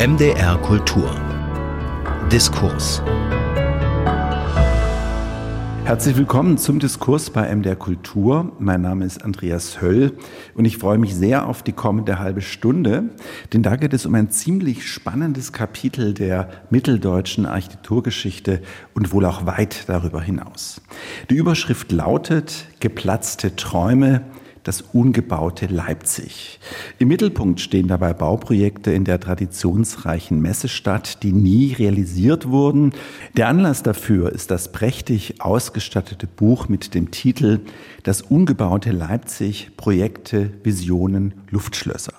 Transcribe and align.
MDR 0.00 0.56
Kultur. 0.62 1.14
Diskurs. 2.32 3.02
Herzlich 5.84 6.16
willkommen 6.16 6.56
zum 6.56 6.78
Diskurs 6.78 7.28
bei 7.28 7.54
MDR 7.54 7.76
Kultur. 7.76 8.50
Mein 8.58 8.80
Name 8.80 9.04
ist 9.04 9.22
Andreas 9.22 9.82
Höll 9.82 10.16
und 10.54 10.64
ich 10.64 10.78
freue 10.78 10.96
mich 10.96 11.14
sehr 11.14 11.46
auf 11.46 11.62
die 11.62 11.74
kommende 11.74 12.18
halbe 12.18 12.40
Stunde, 12.40 13.10
denn 13.52 13.62
da 13.62 13.76
geht 13.76 13.92
es 13.92 14.06
um 14.06 14.14
ein 14.14 14.30
ziemlich 14.30 14.88
spannendes 14.88 15.52
Kapitel 15.52 16.14
der 16.14 16.48
mitteldeutschen 16.70 17.44
Architekturgeschichte 17.44 18.62
und 18.94 19.12
wohl 19.12 19.26
auch 19.26 19.44
weit 19.44 19.86
darüber 19.86 20.22
hinaus. 20.22 20.80
Die 21.28 21.34
Überschrift 21.34 21.92
lautet 21.92 22.68
Geplatzte 22.80 23.54
Träume, 23.54 24.22
das 24.64 24.82
ungebaute 24.82 25.66
Leipzig. 25.66 26.60
Im 26.98 27.08
Mittelpunkt 27.08 27.60
stehen 27.60 27.88
dabei 27.88 28.12
Bauprojekte 28.12 28.92
in 28.92 29.04
der 29.04 29.20
traditionsreichen 29.20 30.40
Messestadt, 30.40 31.22
die 31.22 31.32
nie 31.32 31.72
realisiert 31.72 32.48
wurden. 32.48 32.92
Der 33.36 33.48
Anlass 33.48 33.82
dafür 33.82 34.32
ist 34.32 34.50
das 34.50 34.72
prächtig 34.72 35.40
ausgestattete 35.40 36.26
Buch 36.26 36.68
mit 36.68 36.94
dem 36.94 37.10
Titel 37.10 37.60
Das 38.02 38.22
ungebaute 38.22 38.92
Leipzig 38.92 39.70
Projekte, 39.76 40.50
Visionen, 40.62 41.34
Luftschlösser. 41.50 42.14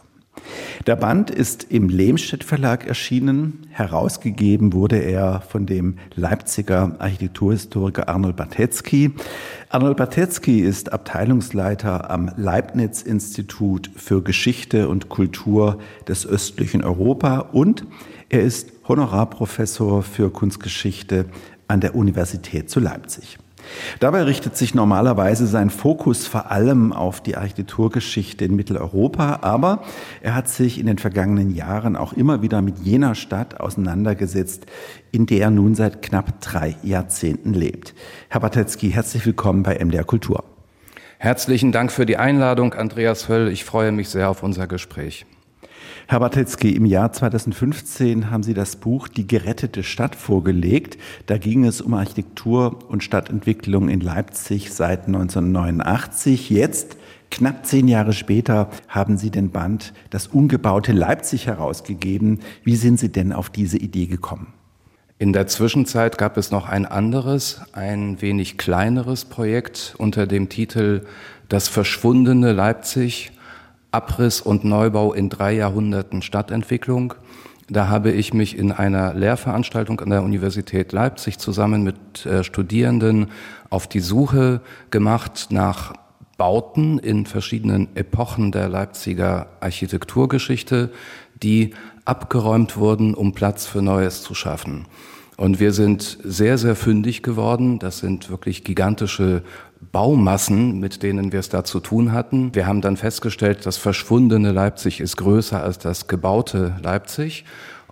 Der 0.88 0.96
Band 0.96 1.30
ist 1.30 1.68
im 1.70 1.90
Lehmstedt 1.90 2.44
Verlag 2.44 2.88
erschienen. 2.88 3.68
Herausgegeben 3.70 4.74
wurde 4.74 4.98
er 4.98 5.42
von 5.42 5.66
dem 5.66 5.98
Leipziger 6.16 6.96
Architekturhistoriker 7.00 8.10
Arnold 8.10 8.36
Batetzky. 8.36 9.12
Arnold 9.70 9.98
Batetzky 9.98 10.62
ist 10.62 10.92
Abteilungsleiter 10.92 12.10
am 12.10 12.32
Leibniz-Institut 12.36 13.92
für 13.96 14.22
Geschichte 14.22 14.90
und 14.90 15.10
Kultur 15.10 15.80
des 16.08 16.26
östlichen 16.26 16.84
Europa 16.84 17.40
und 17.52 17.86
er 18.30 18.42
ist 18.42 18.72
Honorarprofessor 18.88 20.04
für 20.04 20.32
Kunstgeschichte 20.32 21.26
an 21.68 21.82
der 21.82 21.96
Universität 21.96 22.70
zu 22.70 22.80
Leipzig. 22.80 23.38
Dabei 24.00 24.24
richtet 24.24 24.58
sich 24.58 24.74
normalerweise 24.76 25.48
sein 25.48 25.70
Fokus 25.70 26.28
vor 26.28 26.52
allem 26.52 26.94
auf 26.94 27.22
die 27.22 27.38
Architekturgeschichte 27.38 28.46
in 28.46 28.56
Mitteleuropa, 28.56 29.40
aber 29.42 29.84
er 30.22 30.36
hat 30.36 30.50
sich 30.50 30.80
in 30.80 30.86
den 30.86 30.98
vergangenen 30.98 31.54
Jahren 31.54 31.96
auch 31.96 32.14
immer 32.14 32.42
wieder 32.42 32.62
mit 32.62 32.80
jener 32.80 33.16
Stadt 33.16 33.60
auseinandergesetzt, 33.60 34.66
in 35.12 35.26
der 35.26 35.42
er 35.42 35.52
nun 35.52 35.76
seit 35.76 36.02
knapp 36.02 36.42
drei 36.42 36.76
Jahrzehnten 36.84 37.54
lebt. 37.54 37.94
Herr 38.30 38.42
Batetzky, 38.42 38.92
herzlich 38.92 39.26
willkommen 39.26 39.64
bei 39.64 39.84
MDR 39.84 40.04
Kultur. 40.04 40.44
Herzlichen 41.18 41.72
Dank 41.72 41.92
für 41.92 42.06
die 42.08 42.18
Einladung, 42.18 42.74
Andreas 42.74 43.30
Höll. 43.30 43.50
Ich 43.50 43.64
freue 43.64 43.92
mich 43.92 44.10
sehr 44.10 44.30
auf 44.30 44.42
unser 44.42 44.66
Gespräch. 44.66 45.26
Herr 46.12 46.20
Bartetzky, 46.20 46.72
im 46.72 46.86
Jahr 46.86 47.14
2015 47.14 48.32
haben 48.32 48.44
Sie 48.44 48.54
das 48.54 48.76
Buch 48.76 49.08
Die 49.08 49.26
gerettete 49.26 49.82
Stadt 49.82 50.18
vorgelegt. 50.18 50.98
Da 51.28 51.38
ging 51.38 51.64
es 51.64 51.80
um 51.80 51.94
Architektur 51.94 52.80
und 52.90 53.02
Stadtentwicklung 53.02 53.88
in 53.88 54.02
Leipzig 54.02 54.74
seit 54.74 55.08
1989. 55.08 56.50
Jetzt 56.50 56.98
Knapp 57.30 57.66
zehn 57.66 57.88
Jahre 57.88 58.12
später 58.12 58.70
haben 58.90 59.16
Sie 59.16 59.30
den 59.30 59.52
Band 59.52 59.94
Das 60.10 60.28
ungebaute 60.28 60.92
Leipzig 60.92 61.48
herausgegeben. 61.48 62.42
Wie 62.66 62.76
sind 62.76 63.00
Sie 63.00 63.10
denn 63.10 63.32
auf 63.32 63.50
diese 63.50 63.78
Idee 63.78 64.08
gekommen? 64.08 64.52
In 65.18 65.32
der 65.32 65.48
Zwischenzeit 65.48 66.18
gab 66.18 66.36
es 66.36 66.52
noch 66.52 66.68
ein 66.68 66.86
anderes, 66.86 67.62
ein 67.72 68.22
wenig 68.22 68.58
kleineres 68.58 69.24
Projekt 69.24 69.96
unter 69.98 70.28
dem 70.28 70.50
Titel 70.50 71.06
Das 71.48 71.70
verschwundene 71.70 72.52
Leipzig 72.52 73.32
Abriss 73.92 74.42
und 74.42 74.64
Neubau 74.64 75.14
in 75.14 75.30
drei 75.30 75.54
Jahrhunderten 75.54 76.22
Stadtentwicklung. 76.22 77.14
Da 77.70 77.88
habe 77.88 78.12
ich 78.12 78.34
mich 78.34 78.58
in 78.58 78.72
einer 78.72 79.14
Lehrveranstaltung 79.14 80.00
an 80.02 80.10
der 80.10 80.24
Universität 80.24 80.92
Leipzig 80.92 81.38
zusammen 81.38 81.84
mit 81.84 82.26
äh, 82.26 82.44
Studierenden 82.44 83.28
auf 83.70 83.88
die 83.88 84.02
Suche 84.02 84.62
gemacht 84.90 85.48
nach 85.52 85.94
Bauten 86.38 86.98
in 87.00 87.26
verschiedenen 87.26 87.96
Epochen 87.96 88.52
der 88.52 88.68
Leipziger 88.68 89.48
Architekturgeschichte, 89.60 90.92
die 91.44 91.74
abgeräumt 92.04 92.78
wurden, 92.78 93.14
um 93.14 93.34
Platz 93.34 93.66
für 93.66 93.82
Neues 93.82 94.24
zu 94.24 94.34
schaffen. 94.34 94.88
Und 95.42 95.60
wir 95.60 95.74
sind 95.74 96.20
sehr, 96.24 96.60
sehr 96.60 96.76
fündig 96.76 97.24
geworden. 97.24 97.80
Das 97.80 97.98
sind 97.98 98.30
wirklich 98.30 98.64
gigantische 98.64 99.42
Baumassen, 99.92 100.80
mit 100.80 101.02
denen 101.02 101.32
wir 101.32 101.40
es 101.40 101.50
da 101.50 101.64
zu 101.64 101.80
tun 101.80 102.12
hatten. 102.12 102.54
Wir 102.54 102.68
haben 102.68 102.82
dann 102.82 102.96
festgestellt, 102.96 103.66
das 103.66 103.78
verschwundene 103.78 104.52
Leipzig 104.52 105.00
ist 105.00 105.18
größer 105.18 105.60
als 105.60 105.80
das 105.80 106.08
gebaute 106.08 106.76
Leipzig. 106.84 107.44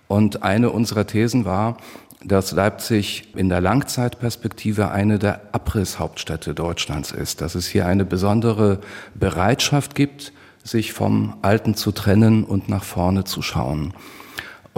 Und 0.07 0.43
eine 0.43 0.69
unserer 0.69 1.07
Thesen 1.07 1.43
war, 1.43 1.77
dass 2.23 2.51
Leipzig 2.51 3.29
in 3.35 3.49
der 3.49 3.61
Langzeitperspektive 3.61 4.91
eine 4.91 5.17
der 5.17 5.41
Abrisshauptstädte 5.51 6.53
Deutschlands 6.53 7.11
ist, 7.11 7.41
dass 7.41 7.55
es 7.55 7.65
hier 7.65 7.87
eine 7.87 8.05
besondere 8.05 8.79
Bereitschaft 9.15 9.95
gibt, 9.95 10.33
sich 10.63 10.93
vom 10.93 11.33
Alten 11.41 11.73
zu 11.73 11.93
trennen 11.93 12.43
und 12.43 12.69
nach 12.69 12.83
vorne 12.83 13.23
zu 13.23 13.41
schauen. 13.41 13.95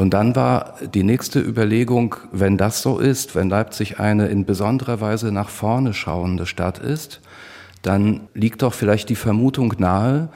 Und 0.01 0.15
dann 0.15 0.35
war 0.35 0.77
die 0.95 1.03
nächste 1.03 1.39
Überlegung, 1.39 2.15
wenn 2.31 2.57
das 2.57 2.81
so 2.81 2.97
ist, 2.97 3.35
wenn 3.35 3.51
Leipzig 3.51 3.99
eine 3.99 4.29
in 4.29 4.45
besonderer 4.45 4.99
Weise 4.99 5.31
nach 5.31 5.49
vorne 5.49 5.93
schauende 5.93 6.47
Stadt 6.47 6.79
ist, 6.79 7.21
dann 7.83 8.21
liegt 8.33 8.63
doch 8.63 8.73
vielleicht 8.73 9.09
die 9.09 9.15
Vermutung 9.15 9.75
nahe, 9.77 10.29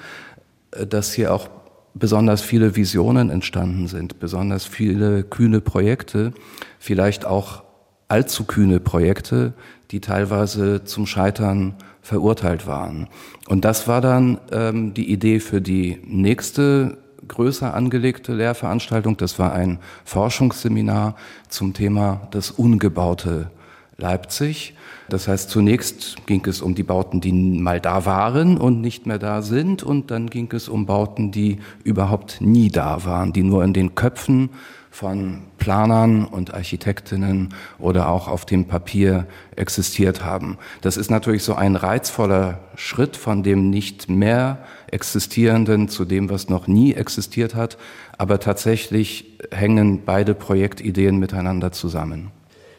dass 0.88 1.14
hier 1.14 1.34
auch 1.34 1.50
besonders 1.96 2.44
viele 2.44 2.76
Visionen 2.76 3.32
entstanden 3.32 3.88
sind, 3.88 4.20
besonders 4.20 4.66
viele 4.66 5.24
kühne 5.24 5.62
Projekte, 5.62 6.34
vielleicht 6.78 7.26
auch 7.26 7.64
allzu 8.08 8.44
kühne 8.44 8.80
Projekte, 8.80 9.54
die 9.90 10.00
teilweise 10.00 10.84
zum 10.84 11.08
Scheitern 11.08 11.74
verurteilt 12.04 12.68
waren. 12.68 13.08
Und 13.48 13.66
das 13.66 13.88
war 13.88 14.02
dann 14.02 14.38
ähm, 14.52 14.94
die 14.94 15.12
Idee 15.12 15.40
für 15.40 15.60
die 15.60 15.98
nächste 16.06 17.00
größer 17.28 17.74
angelegte 17.74 18.34
Lehrveranstaltung. 18.34 19.18
Das 19.18 19.40
war 19.40 19.54
ein 19.54 19.80
Forschungsseminar 20.04 21.16
zum 21.50 21.74
Thema 21.74 22.28
das 22.32 22.52
ungebaute 22.52 23.52
Leipzig. 23.98 24.76
Das 25.08 25.28
heißt, 25.28 25.50
zunächst 25.50 26.26
ging 26.26 26.46
es 26.48 26.62
um 26.62 26.76
die 26.76 26.84
Bauten, 26.84 27.22
die 27.22 27.32
mal 27.32 27.80
da 27.80 28.06
waren 28.06 28.58
und 28.58 28.82
nicht 28.82 29.06
mehr 29.06 29.20
da 29.20 29.42
sind. 29.42 29.84
Und 29.84 30.12
dann 30.12 30.30
ging 30.30 30.52
es 30.52 30.68
um 30.68 30.86
Bauten, 30.86 31.32
die 31.32 31.60
überhaupt 31.84 32.42
nie 32.42 32.70
da 32.70 33.06
waren, 33.06 33.32
die 33.32 33.44
nur 33.44 33.64
in 33.64 33.74
den 33.74 33.96
Köpfen 33.96 34.50
von 34.96 35.42
Planern 35.58 36.24
und 36.24 36.54
Architektinnen 36.54 37.54
oder 37.80 38.08
auch 38.08 38.30
auf 38.30 38.46
dem 38.46 38.64
Papier 38.64 39.28
existiert 39.58 40.24
haben. 40.24 40.58
Das 40.80 40.96
ist 40.96 41.12
natürlich 41.12 41.44
so 41.44 41.54
ein 41.54 41.76
reizvoller 41.76 42.60
Schritt 42.78 43.18
von 43.18 43.44
dem 43.44 43.70
nicht 43.70 44.10
mehr 44.10 44.60
existierenden 44.90 45.90
zu 45.90 46.06
dem, 46.06 46.30
was 46.30 46.48
noch 46.48 46.68
nie 46.68 46.94
existiert 46.94 47.56
hat. 47.56 47.78
Aber 48.18 48.40
tatsächlich 48.40 49.38
hängen 49.52 50.06
beide 50.06 50.34
Projektideen 50.34 51.18
miteinander 51.18 51.74
zusammen. 51.74 52.32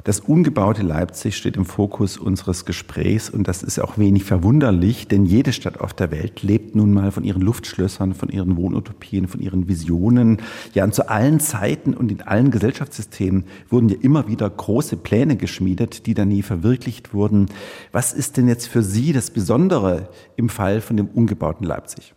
Das 0.06 0.20
ungebaute 0.20 0.82
Leipzig 0.82 1.36
steht 1.36 1.56
im 1.56 1.64
Fokus 1.64 2.16
unseres 2.16 2.64
Gesprächs 2.64 3.28
und 3.28 3.48
das 3.48 3.64
ist 3.64 3.80
auch 3.80 3.98
wenig 3.98 4.22
verwunderlich, 4.22 5.08
denn 5.08 5.24
jede 5.24 5.52
Stadt 5.52 5.80
auf 5.80 5.94
der 5.94 6.12
Welt 6.12 6.44
lebt 6.44 6.76
nun 6.76 6.92
mal 6.92 7.10
von 7.10 7.24
ihren 7.24 7.42
Luftschlössern, 7.42 8.14
von 8.14 8.28
ihren 8.28 8.56
Wohnutopien, 8.56 9.26
von 9.26 9.40
ihren 9.40 9.66
Visionen. 9.66 10.38
Ja, 10.74 10.84
und 10.84 10.94
zu 10.94 11.10
allen 11.10 11.40
Zeiten 11.40 11.92
und 11.92 12.12
in 12.12 12.22
allen 12.22 12.52
Gesellschaftssystemen 12.52 13.46
wurden 13.68 13.88
ja 13.88 13.96
immer 14.00 14.28
wieder 14.28 14.48
große 14.48 14.96
Pläne 14.96 15.34
geschmiedet, 15.34 16.06
die 16.06 16.14
dann 16.14 16.28
nie 16.28 16.42
verwirklicht 16.42 17.12
wurden. 17.12 17.46
Was 17.90 18.12
ist 18.12 18.36
denn 18.36 18.46
jetzt 18.46 18.68
für 18.68 18.84
Sie 18.84 19.12
das 19.12 19.32
Besondere 19.32 20.08
im 20.36 20.48
Fall 20.48 20.82
von 20.82 20.96
dem 20.96 21.08
ungebauten 21.08 21.66
Leipzig? 21.66 22.14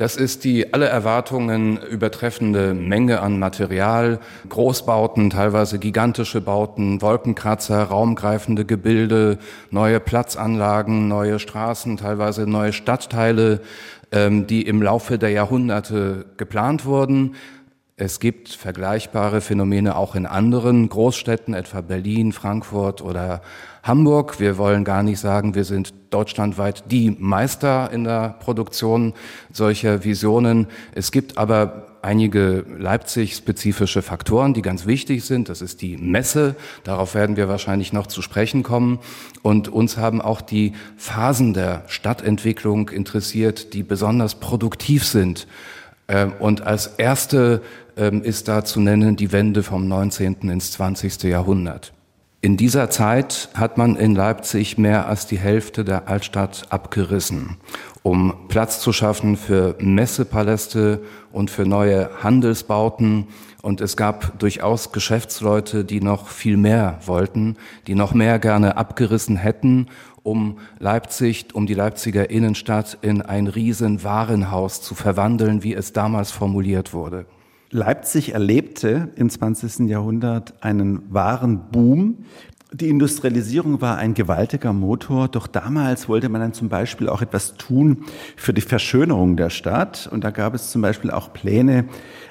Das 0.00 0.16
ist 0.16 0.44
die 0.44 0.72
alle 0.72 0.86
Erwartungen 0.86 1.76
übertreffende 1.76 2.72
Menge 2.72 3.20
an 3.20 3.38
Material, 3.38 4.18
Großbauten, 4.48 5.28
teilweise 5.28 5.78
gigantische 5.78 6.40
Bauten, 6.40 7.02
Wolkenkratzer, 7.02 7.82
raumgreifende 7.82 8.64
Gebilde, 8.64 9.36
neue 9.70 10.00
Platzanlagen, 10.00 11.06
neue 11.06 11.38
Straßen, 11.38 11.98
teilweise 11.98 12.46
neue 12.46 12.72
Stadtteile, 12.72 13.60
ähm, 14.10 14.46
die 14.46 14.62
im 14.62 14.80
Laufe 14.80 15.18
der 15.18 15.32
Jahrhunderte 15.32 16.24
geplant 16.38 16.86
wurden. 16.86 17.34
Es 18.00 18.18
gibt 18.18 18.48
vergleichbare 18.48 19.42
Phänomene 19.42 19.94
auch 19.94 20.14
in 20.14 20.24
anderen 20.24 20.88
Großstädten, 20.88 21.52
etwa 21.52 21.82
Berlin, 21.82 22.32
Frankfurt 22.32 23.02
oder 23.02 23.42
Hamburg. 23.82 24.40
Wir 24.40 24.56
wollen 24.56 24.84
gar 24.84 25.02
nicht 25.02 25.20
sagen, 25.20 25.54
wir 25.54 25.64
sind 25.64 25.92
deutschlandweit 26.08 26.84
die 26.90 27.14
Meister 27.18 27.90
in 27.92 28.04
der 28.04 28.36
Produktion 28.40 29.12
solcher 29.52 30.02
Visionen. 30.02 30.66
Es 30.94 31.12
gibt 31.12 31.36
aber 31.36 31.88
einige 32.00 32.64
Leipzig-spezifische 32.78 34.00
Faktoren, 34.00 34.54
die 34.54 34.62
ganz 34.62 34.86
wichtig 34.86 35.22
sind. 35.26 35.50
Das 35.50 35.60
ist 35.60 35.82
die 35.82 35.98
Messe. 35.98 36.56
Darauf 36.84 37.14
werden 37.14 37.36
wir 37.36 37.50
wahrscheinlich 37.50 37.92
noch 37.92 38.06
zu 38.06 38.22
sprechen 38.22 38.62
kommen. 38.62 38.98
Und 39.42 39.68
uns 39.68 39.98
haben 39.98 40.22
auch 40.22 40.40
die 40.40 40.72
Phasen 40.96 41.52
der 41.52 41.82
Stadtentwicklung 41.86 42.88
interessiert, 42.88 43.74
die 43.74 43.82
besonders 43.82 44.36
produktiv 44.36 45.04
sind 45.04 45.46
Ähm, 46.10 46.32
und 46.40 46.62
als 46.62 46.88
erste 46.98 47.62
ähm, 47.96 48.22
ist 48.22 48.48
da 48.48 48.64
zu 48.64 48.80
nennen 48.80 49.16
die 49.16 49.32
Wende 49.32 49.62
vom 49.62 49.88
19. 49.88 50.36
ins 50.42 50.72
20. 50.72 51.22
Jahrhundert. 51.24 51.92
In 52.42 52.56
dieser 52.56 52.88
Zeit 52.88 53.50
hat 53.52 53.76
man 53.76 53.96
in 53.96 54.14
Leipzig 54.14 54.78
mehr 54.78 55.06
als 55.06 55.26
die 55.26 55.38
Hälfte 55.38 55.84
der 55.84 56.08
Altstadt 56.08 56.62
abgerissen, 56.70 57.58
um 58.02 58.32
Platz 58.48 58.80
zu 58.80 58.94
schaffen 58.94 59.36
für 59.36 59.76
Messepaläste 59.78 61.02
und 61.32 61.50
für 61.50 61.66
neue 61.66 62.08
Handelsbauten. 62.22 63.26
Und 63.60 63.82
es 63.82 63.94
gab 63.94 64.38
durchaus 64.38 64.90
Geschäftsleute, 64.90 65.84
die 65.84 66.00
noch 66.00 66.28
viel 66.28 66.56
mehr 66.56 66.98
wollten, 67.04 67.58
die 67.86 67.94
noch 67.94 68.14
mehr 68.14 68.38
gerne 68.38 68.78
abgerissen 68.78 69.36
hätten, 69.36 69.88
um 70.22 70.60
Leipzig, 70.78 71.54
um 71.54 71.66
die 71.66 71.74
Leipziger 71.74 72.30
Innenstadt 72.30 72.96
in 73.02 73.20
ein 73.20 73.48
Riesenwarenhaus 73.48 74.80
zu 74.80 74.94
verwandeln, 74.94 75.62
wie 75.62 75.74
es 75.74 75.92
damals 75.92 76.30
formuliert 76.30 76.94
wurde. 76.94 77.26
Leipzig 77.72 78.34
erlebte 78.34 79.10
im 79.14 79.30
20. 79.30 79.88
Jahrhundert 79.88 80.54
einen 80.60 81.02
wahren 81.14 81.70
Boom. 81.70 82.24
Die 82.72 82.88
Industrialisierung 82.88 83.80
war 83.80 83.96
ein 83.96 84.14
gewaltiger 84.14 84.72
Motor, 84.72 85.28
doch 85.28 85.46
damals 85.46 86.08
wollte 86.08 86.28
man 86.28 86.40
dann 86.40 86.52
zum 86.52 86.68
Beispiel 86.68 87.08
auch 87.08 87.22
etwas 87.22 87.54
tun 87.54 88.04
für 88.36 88.52
die 88.52 88.60
Verschönerung 88.60 89.36
der 89.36 89.50
Stadt. 89.50 90.08
Und 90.10 90.24
da 90.24 90.30
gab 90.30 90.54
es 90.54 90.72
zum 90.72 90.82
Beispiel 90.82 91.12
auch 91.12 91.32
Pläne, 91.32 91.84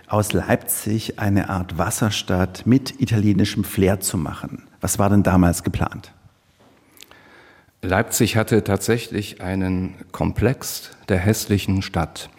aus 0.07 0.33
Leipzig 0.33 1.19
eine 1.19 1.49
Art 1.49 1.77
Wasserstadt 1.77 2.65
mit 2.65 2.99
italienischem 2.99 3.63
Flair 3.63 4.01
zu 4.01 4.17
machen. 4.17 4.63
Was 4.81 4.99
war 4.99 5.09
denn 5.09 5.23
damals 5.23 5.63
geplant? 5.63 6.11
Leipzig 7.81 8.35
hatte 8.35 8.61
tatsächlich 8.65 9.41
einen 9.41 9.95
Komplex 10.11 10.91
der 11.07 11.17
hässlichen 11.17 11.81
Stadt. 11.81 12.29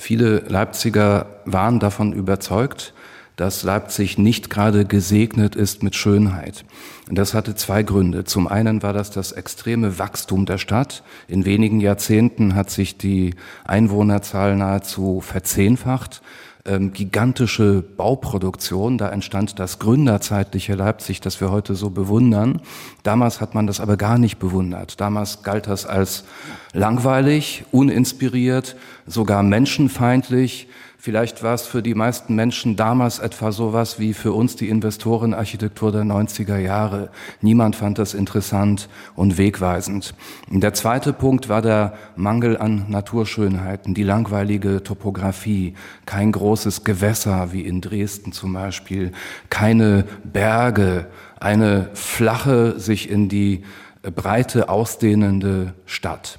Viele 0.00 0.38
Leipziger 0.48 1.26
waren 1.44 1.78
davon 1.78 2.14
überzeugt, 2.14 2.94
dass 3.36 3.64
Leipzig 3.64 4.16
nicht 4.16 4.48
gerade 4.48 4.86
gesegnet 4.86 5.54
ist 5.54 5.82
mit 5.82 5.94
Schönheit. 5.94 6.64
Und 7.10 7.18
das 7.18 7.34
hatte 7.34 7.54
zwei 7.54 7.82
Gründe. 7.82 8.24
Zum 8.24 8.48
einen 8.48 8.82
war 8.82 8.94
das 8.94 9.10
das 9.10 9.32
extreme 9.32 9.98
Wachstum 9.98 10.46
der 10.46 10.56
Stadt. 10.56 11.02
In 11.28 11.44
wenigen 11.44 11.80
Jahrzehnten 11.80 12.54
hat 12.54 12.70
sich 12.70 12.96
die 12.96 13.34
Einwohnerzahl 13.66 14.56
nahezu 14.56 15.20
verzehnfacht 15.20 16.22
ähm, 16.64 16.92
gigantische 16.92 17.82
Bauproduktion. 17.82 18.98
Da 18.98 19.08
entstand 19.10 19.58
das 19.58 19.78
gründerzeitliche 19.78 20.74
Leipzig, 20.74 21.20
das 21.20 21.40
wir 21.40 21.50
heute 21.50 21.74
so 21.74 21.90
bewundern. 21.90 22.60
Damals 23.02 23.40
hat 23.40 23.54
man 23.54 23.66
das 23.66 23.80
aber 23.80 23.96
gar 23.96 24.18
nicht 24.18 24.38
bewundert. 24.38 25.00
Damals 25.00 25.42
galt 25.42 25.66
das 25.66 25.86
als 25.86 26.24
langweilig, 26.72 27.64
uninspiriert, 27.72 28.76
sogar 29.06 29.42
menschenfeindlich. 29.42 30.68
Vielleicht 31.02 31.42
war 31.42 31.54
es 31.54 31.66
für 31.66 31.82
die 31.82 31.94
meisten 31.94 32.34
Menschen 32.34 32.76
damals 32.76 33.20
etwa 33.20 33.52
sowas 33.52 33.98
wie 33.98 34.12
für 34.12 34.34
uns 34.34 34.56
die 34.56 34.68
Investorenarchitektur 34.68 35.92
der 35.92 36.02
90er 36.02 36.58
Jahre. 36.58 37.08
Niemand 37.40 37.74
fand 37.74 37.98
das 37.98 38.12
interessant 38.12 38.90
und 39.16 39.38
wegweisend. 39.38 40.14
Der 40.50 40.74
zweite 40.74 41.14
Punkt 41.14 41.48
war 41.48 41.62
der 41.62 41.94
Mangel 42.16 42.58
an 42.58 42.84
Naturschönheiten, 42.90 43.94
die 43.94 44.02
langweilige 44.02 44.82
Topografie, 44.82 45.72
kein 46.04 46.32
großes 46.32 46.84
Gewässer 46.84 47.50
wie 47.54 47.62
in 47.62 47.80
Dresden 47.80 48.32
zum 48.32 48.52
Beispiel, 48.52 49.12
keine 49.48 50.04
Berge, 50.22 51.06
eine 51.38 51.88
flache, 51.94 52.78
sich 52.78 53.08
in 53.08 53.30
die 53.30 53.64
Breite 54.02 54.68
ausdehnende 54.68 55.72
Stadt. 55.86 56.38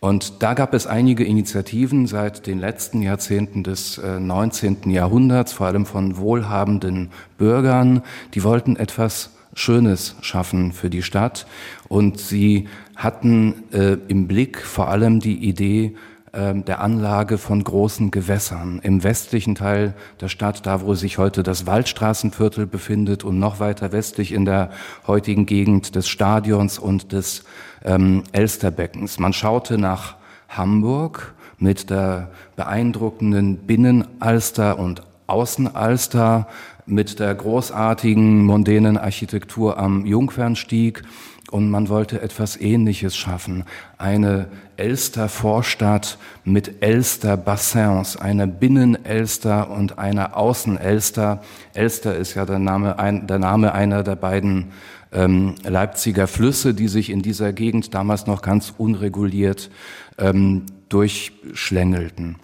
Und 0.00 0.42
da 0.42 0.54
gab 0.54 0.74
es 0.74 0.86
einige 0.86 1.24
Initiativen 1.24 2.06
seit 2.06 2.46
den 2.46 2.60
letzten 2.60 3.02
Jahrzehnten 3.02 3.64
des 3.64 3.98
äh, 3.98 4.20
19. 4.20 4.90
Jahrhunderts, 4.90 5.52
vor 5.52 5.66
allem 5.66 5.86
von 5.86 6.16
wohlhabenden 6.16 7.10
Bürgern, 7.36 8.02
die 8.34 8.44
wollten 8.44 8.76
etwas 8.76 9.30
Schönes 9.54 10.14
schaffen 10.20 10.72
für 10.72 10.88
die 10.88 11.02
Stadt. 11.02 11.46
Und 11.88 12.20
sie 12.20 12.68
hatten 12.94 13.64
äh, 13.72 13.96
im 14.06 14.28
Blick 14.28 14.60
vor 14.60 14.88
allem 14.88 15.18
die 15.18 15.36
Idee, 15.36 15.96
der 16.32 16.80
Anlage 16.80 17.38
von 17.38 17.64
großen 17.64 18.10
Gewässern 18.10 18.80
im 18.82 19.02
westlichen 19.02 19.54
Teil 19.54 19.94
der 20.20 20.28
Stadt, 20.28 20.66
da 20.66 20.82
wo 20.82 20.94
sich 20.94 21.18
heute 21.18 21.42
das 21.42 21.66
Waldstraßenviertel 21.66 22.66
befindet 22.66 23.24
und 23.24 23.38
noch 23.38 23.60
weiter 23.60 23.92
westlich 23.92 24.32
in 24.32 24.44
der 24.44 24.70
heutigen 25.06 25.46
Gegend 25.46 25.94
des 25.94 26.08
Stadions 26.08 26.78
und 26.78 27.12
des 27.12 27.44
ähm, 27.84 28.24
Elsterbeckens. 28.32 29.18
Man 29.18 29.32
schaute 29.32 29.78
nach 29.78 30.16
Hamburg 30.48 31.34
mit 31.58 31.90
der 31.90 32.30
beeindruckenden 32.56 33.58
Binnenalster 33.58 34.78
und 34.78 35.02
Außenalster, 35.26 36.46
mit 36.88 37.20
der 37.20 37.34
großartigen 37.34 38.44
mondänen 38.44 38.96
Architektur 38.96 39.78
am 39.78 40.06
Jungfernstieg 40.06 41.02
und 41.50 41.70
man 41.70 41.88
wollte 41.88 42.20
etwas 42.20 42.60
Ähnliches 42.60 43.16
schaffen. 43.16 43.64
Eine 43.96 44.48
Elster-Vorstadt 44.76 46.18
mit 46.44 46.82
Elster-Bassins, 46.82 48.16
eine 48.16 48.46
Binnen-Elster 48.46 49.70
und 49.70 49.98
eine 49.98 50.36
Außen-Elster. 50.36 51.42
Elster 51.74 52.16
ist 52.16 52.34
ja 52.34 52.44
der 52.44 52.58
Name, 52.58 52.98
ein, 52.98 53.26
der 53.26 53.38
Name 53.38 53.72
einer 53.72 54.02
der 54.02 54.16
beiden 54.16 54.72
ähm, 55.12 55.54
Leipziger 55.64 56.26
Flüsse, 56.26 56.74
die 56.74 56.88
sich 56.88 57.10
in 57.10 57.22
dieser 57.22 57.52
Gegend 57.52 57.94
damals 57.94 58.26
noch 58.26 58.42
ganz 58.42 58.74
unreguliert 58.76 59.70
ähm, 60.18 60.66
durchschlängelten. 60.88 62.36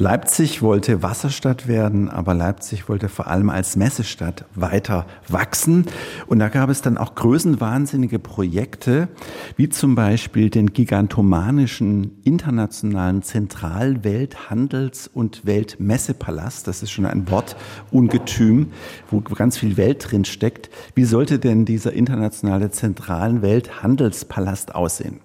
Leipzig 0.00 0.62
wollte 0.62 1.02
Wasserstadt 1.02 1.66
werden, 1.66 2.08
aber 2.08 2.32
Leipzig 2.32 2.88
wollte 2.88 3.08
vor 3.08 3.26
allem 3.26 3.50
als 3.50 3.74
Messestadt 3.74 4.44
weiter 4.54 5.06
wachsen. 5.26 5.86
Und 6.28 6.38
da 6.38 6.48
gab 6.50 6.70
es 6.70 6.82
dann 6.82 6.96
auch 6.96 7.16
größenwahnsinnige 7.16 8.20
Projekte, 8.20 9.08
wie 9.56 9.68
zum 9.68 9.96
Beispiel 9.96 10.50
den 10.50 10.72
gigantomanischen 10.72 12.20
internationalen 12.22 13.22
Zentralwelthandels- 13.22 15.10
und 15.12 15.44
Weltmessepalast. 15.44 16.68
Das 16.68 16.84
ist 16.84 16.92
schon 16.92 17.04
ein 17.04 17.28
Wortungetüm, 17.28 18.70
wo 19.10 19.20
ganz 19.20 19.58
viel 19.58 19.76
Welt 19.76 20.12
drin 20.12 20.24
steckt. 20.24 20.70
Wie 20.94 21.04
sollte 21.04 21.40
denn 21.40 21.64
dieser 21.64 21.92
internationale 21.92 22.70
zentralen 22.70 23.42
Welthandelspalast 23.42 24.76
aussehen? 24.76 25.18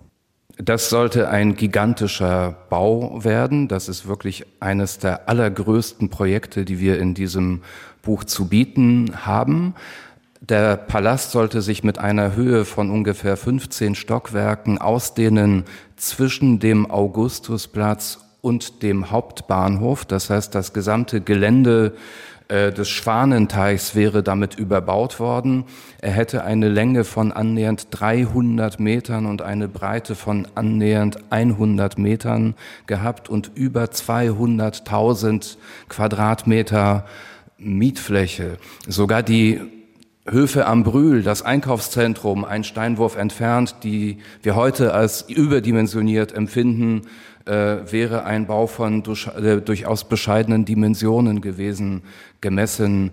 Das 0.58 0.90
sollte 0.90 1.30
ein 1.30 1.56
gigantischer 1.56 2.56
Bau 2.70 3.24
werden. 3.24 3.68
Das 3.68 3.90
ist 3.90 4.08
wirklich 4.08 4.46
eines 4.60 5.00
der 5.00 5.28
allergrößten 5.28 6.10
Projekte, 6.10 6.64
die 6.64 6.80
wir 6.80 7.00
in 7.00 7.16
diesem 7.16 7.64
Buch 8.04 8.24
zu 8.24 8.48
bieten 8.48 9.26
haben. 9.26 9.74
Der 10.42 10.78
Palast 10.78 11.32
sollte 11.32 11.62
sich 11.62 11.84
mit 11.84 11.98
einer 11.98 12.36
Höhe 12.36 12.66
von 12.66 12.92
ungefähr 12.92 13.36
15 13.38 13.96
Stockwerken 13.96 14.78
ausdehnen 14.78 15.64
zwischen 15.96 16.60
dem 16.60 16.92
Augustusplatz 16.92 18.20
und 18.42 18.84
dem 18.84 19.10
Hauptbahnhof. 19.10 20.06
Das 20.06 20.30
heißt, 20.30 20.54
das 20.54 20.74
gesamte 20.74 21.22
Gelände 21.22 21.94
äh, 22.48 22.72
des 22.72 22.90
Schwanenteichs 22.90 23.96
wäre 23.96 24.24
damit 24.24 24.56
überbaut 24.56 25.20
worden. 25.20 25.66
Er 26.02 26.12
hätte 26.12 26.44
eine 26.44 26.70
Länge 26.70 27.04
von 27.04 27.32
annähernd 27.32 27.88
300 27.92 28.80
Metern 28.80 29.26
und 29.26 29.42
eine 29.42 29.68
Breite 29.68 30.16
von 30.16 30.48
annähernd 30.56 31.18
100 31.30 31.98
Metern 31.98 32.56
gehabt 32.86 33.30
und 33.30 33.52
über 33.56 33.86
200.000 33.86 35.58
Quadratmeter 35.90 37.06
Mietfläche. 37.58 38.58
Sogar 38.88 39.24
die 39.24 39.62
Höfe 40.26 40.66
am 40.66 40.84
Brühl, 40.84 41.22
das 41.22 41.42
Einkaufszentrum, 41.42 42.46
ein 42.46 42.64
Steinwurf 42.64 43.18
entfernt, 43.18 43.76
die 43.84 44.20
wir 44.42 44.56
heute 44.56 44.94
als 44.94 45.24
überdimensioniert 45.30 46.34
empfinden, 46.34 47.02
wäre 47.52 48.24
ein 48.26 48.48
Bau 48.48 48.68
von 48.68 49.04
durch, 49.04 49.28
äh, 49.28 49.62
durchaus 49.62 50.04
bescheidenen 50.06 50.66
Dimensionen 50.66 51.42
gewesen, 51.42 52.04
gemessen 52.42 53.12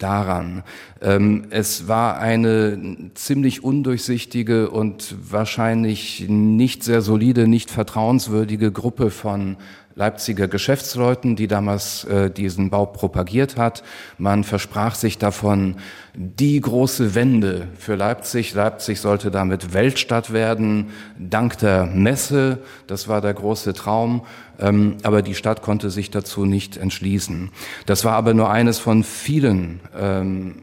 daran. 0.00 0.62
Ähm, 1.00 1.44
es 1.50 1.88
war 1.88 2.18
eine 2.18 3.10
ziemlich 3.14 3.62
undurchsichtige 3.62 4.70
und 4.70 5.14
wahrscheinlich 5.30 6.26
nicht 6.28 6.82
sehr 6.82 7.02
solide, 7.02 7.46
nicht 7.46 7.70
vertrauenswürdige 7.70 8.72
Gruppe 8.72 9.10
von 9.10 9.56
Leipziger 9.96 10.48
Geschäftsleuten, 10.48 11.36
die 11.36 11.48
damals 11.48 12.04
äh, 12.04 12.30
diesen 12.30 12.70
Bau 12.70 12.86
propagiert 12.86 13.56
hat. 13.56 13.82
Man 14.18 14.44
versprach 14.44 14.94
sich 14.94 15.18
davon 15.18 15.76
die 16.14 16.60
große 16.60 17.14
Wende 17.14 17.68
für 17.76 17.96
Leipzig. 17.96 18.54
Leipzig 18.54 19.00
sollte 19.00 19.30
damit 19.30 19.72
Weltstadt 19.72 20.32
werden, 20.32 20.90
dank 21.18 21.58
der 21.58 21.86
Messe. 21.86 22.58
Das 22.86 23.08
war 23.08 23.20
der 23.20 23.34
große 23.34 23.74
Traum. 23.74 24.22
Ähm, 24.58 24.96
aber 25.02 25.22
die 25.22 25.34
Stadt 25.34 25.62
konnte 25.62 25.90
sich 25.90 26.10
dazu 26.10 26.44
nicht 26.44 26.76
entschließen. 26.76 27.50
Das 27.86 28.04
war 28.04 28.12
aber 28.12 28.32
nur 28.32 28.50
eines 28.50 28.78
von 28.78 29.02
vielen 29.02 29.80
ähm, 29.98 30.62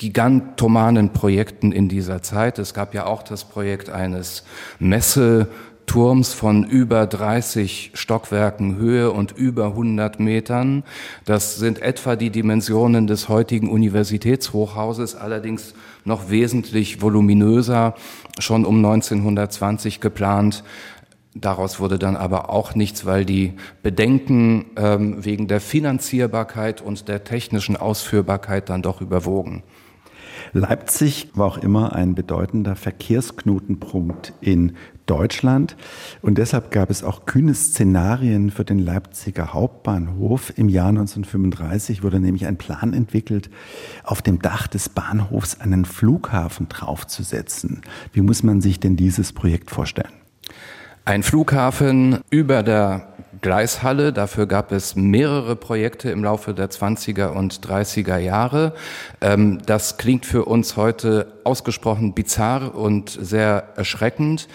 gigantomanen 0.00 1.12
Projekten 1.12 1.72
in 1.72 1.88
dieser 1.88 2.22
Zeit. 2.22 2.58
Es 2.58 2.72
gab 2.72 2.94
ja 2.94 3.04
auch 3.04 3.22
das 3.22 3.44
Projekt 3.44 3.90
eines 3.90 4.44
Messe 4.78 5.48
Turms 5.90 6.32
von 6.34 6.62
über 6.62 7.04
30 7.04 7.90
Stockwerken 7.94 8.76
Höhe 8.76 9.10
und 9.10 9.32
über 9.32 9.64
100 9.66 10.20
Metern. 10.20 10.84
Das 11.24 11.56
sind 11.56 11.82
etwa 11.82 12.14
die 12.14 12.30
Dimensionen 12.30 13.08
des 13.08 13.28
heutigen 13.28 13.68
Universitätshochhauses, 13.68 15.16
allerdings 15.16 15.74
noch 16.04 16.30
wesentlich 16.30 17.02
voluminöser, 17.02 17.96
schon 18.38 18.64
um 18.66 18.76
1920 18.76 19.98
geplant. 19.98 20.62
Daraus 21.34 21.80
wurde 21.80 21.98
dann 21.98 22.14
aber 22.14 22.50
auch 22.50 22.76
nichts, 22.76 23.04
weil 23.04 23.24
die 23.24 23.54
Bedenken 23.82 24.66
ähm, 24.76 25.24
wegen 25.24 25.48
der 25.48 25.60
Finanzierbarkeit 25.60 26.82
und 26.82 27.08
der 27.08 27.24
technischen 27.24 27.76
Ausführbarkeit 27.76 28.68
dann 28.68 28.82
doch 28.82 29.00
überwogen. 29.00 29.64
Leipzig 30.52 31.28
war 31.34 31.46
auch 31.46 31.58
immer 31.58 31.94
ein 31.94 32.14
bedeutender 32.14 32.76
Verkehrsknotenpunkt 32.76 34.32
in 34.40 34.72
Deutschland 35.06 35.76
und 36.22 36.38
deshalb 36.38 36.70
gab 36.70 36.88
es 36.88 37.02
auch 37.02 37.26
kühne 37.26 37.54
Szenarien 37.54 38.50
für 38.50 38.64
den 38.64 38.78
Leipziger 38.78 39.52
Hauptbahnhof. 39.52 40.52
Im 40.56 40.68
Jahr 40.68 40.90
1935 40.90 42.02
wurde 42.02 42.20
nämlich 42.20 42.46
ein 42.46 42.58
Plan 42.58 42.92
entwickelt, 42.92 43.50
auf 44.04 44.22
dem 44.22 44.40
Dach 44.40 44.68
des 44.68 44.88
Bahnhofs 44.88 45.60
einen 45.60 45.84
Flughafen 45.84 46.68
draufzusetzen. 46.68 47.82
Wie 48.12 48.20
muss 48.20 48.42
man 48.42 48.60
sich 48.60 48.78
denn 48.78 48.96
dieses 48.96 49.32
Projekt 49.32 49.70
vorstellen? 49.70 50.12
Ein 51.04 51.22
Flughafen 51.24 52.20
über 52.30 52.62
der 52.62 53.09
Gleishalle. 53.40 54.12
Dafür 54.12 54.46
gab 54.46 54.72
es 54.72 54.96
mehrere 54.96 55.56
Projekte 55.56 56.10
im 56.10 56.24
Laufe 56.24 56.54
der 56.54 56.70
20er 56.70 57.28
und 57.28 57.60
30er 57.66 58.18
Jahre. 58.18 58.72
Ähm, 59.20 59.58
das 59.66 59.96
klingt 59.96 60.26
für 60.26 60.44
uns 60.44 60.76
heute 60.76 61.32
ausgesprochen 61.44 62.12
bizarr 62.14 62.74
und 62.74 63.10
sehr 63.10 63.68
erschreckend. 63.76 64.48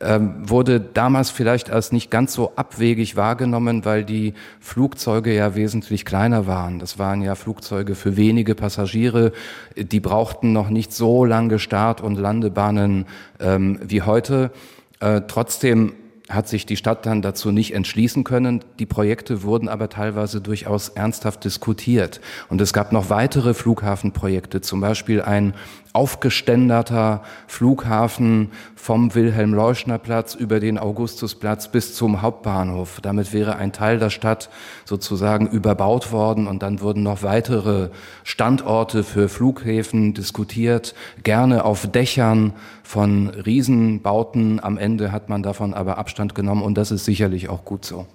Ähm, 0.00 0.48
wurde 0.48 0.80
damals 0.80 1.30
vielleicht 1.30 1.70
als 1.70 1.90
nicht 1.90 2.08
ganz 2.08 2.32
so 2.32 2.52
abwegig 2.54 3.16
wahrgenommen, 3.16 3.84
weil 3.84 4.04
die 4.04 4.34
Flugzeuge 4.60 5.34
ja 5.34 5.56
wesentlich 5.56 6.04
kleiner 6.04 6.46
waren. 6.46 6.78
Das 6.78 7.00
waren 7.00 7.20
ja 7.20 7.34
Flugzeuge 7.34 7.96
für 7.96 8.16
wenige 8.16 8.54
Passagiere. 8.54 9.32
Die 9.76 9.98
brauchten 9.98 10.52
noch 10.52 10.70
nicht 10.70 10.92
so 10.92 11.24
lange 11.24 11.58
Start- 11.58 12.00
und 12.00 12.14
Landebahnen 12.14 13.06
ähm, 13.40 13.80
wie 13.82 14.02
heute. 14.02 14.52
Äh, 15.00 15.22
trotzdem 15.26 15.94
hat 16.28 16.48
sich 16.48 16.66
die 16.66 16.76
Stadt 16.76 17.06
dann 17.06 17.22
dazu 17.22 17.50
nicht 17.50 17.74
entschließen 17.74 18.24
können. 18.24 18.62
Die 18.78 18.86
Projekte 18.86 19.42
wurden 19.42 19.68
aber 19.68 19.88
teilweise 19.88 20.40
durchaus 20.40 20.90
ernsthaft 20.90 21.44
diskutiert. 21.44 22.20
Und 22.48 22.60
es 22.60 22.72
gab 22.72 22.92
noch 22.92 23.10
weitere 23.10 23.54
Flughafenprojekte, 23.54 24.60
zum 24.60 24.80
Beispiel 24.80 25.22
ein 25.22 25.54
aufgeständerter 25.98 27.22
Flughafen 27.48 28.52
vom 28.76 29.16
Wilhelm-Leuschner-Platz 29.16 30.36
über 30.36 30.60
den 30.60 30.78
Augustusplatz 30.78 31.72
bis 31.72 31.92
zum 31.96 32.22
Hauptbahnhof. 32.22 33.00
Damit 33.02 33.32
wäre 33.32 33.56
ein 33.56 33.72
Teil 33.72 33.98
der 33.98 34.10
Stadt 34.10 34.48
sozusagen 34.84 35.48
überbaut 35.48 36.12
worden 36.12 36.46
und 36.46 36.62
dann 36.62 36.80
wurden 36.80 37.02
noch 37.02 37.24
weitere 37.24 37.90
Standorte 38.22 39.02
für 39.02 39.28
Flughäfen 39.28 40.14
diskutiert, 40.14 40.94
gerne 41.24 41.64
auf 41.64 41.88
Dächern 41.88 42.52
von 42.84 43.30
Riesenbauten. 43.30 44.62
Am 44.62 44.78
Ende 44.78 45.10
hat 45.10 45.28
man 45.28 45.42
davon 45.42 45.74
aber 45.74 45.98
Abstand 45.98 46.36
genommen 46.36 46.62
und 46.62 46.78
das 46.78 46.92
ist 46.92 47.06
sicherlich 47.06 47.48
auch 47.48 47.64
gut 47.64 47.84
so. 47.84 48.06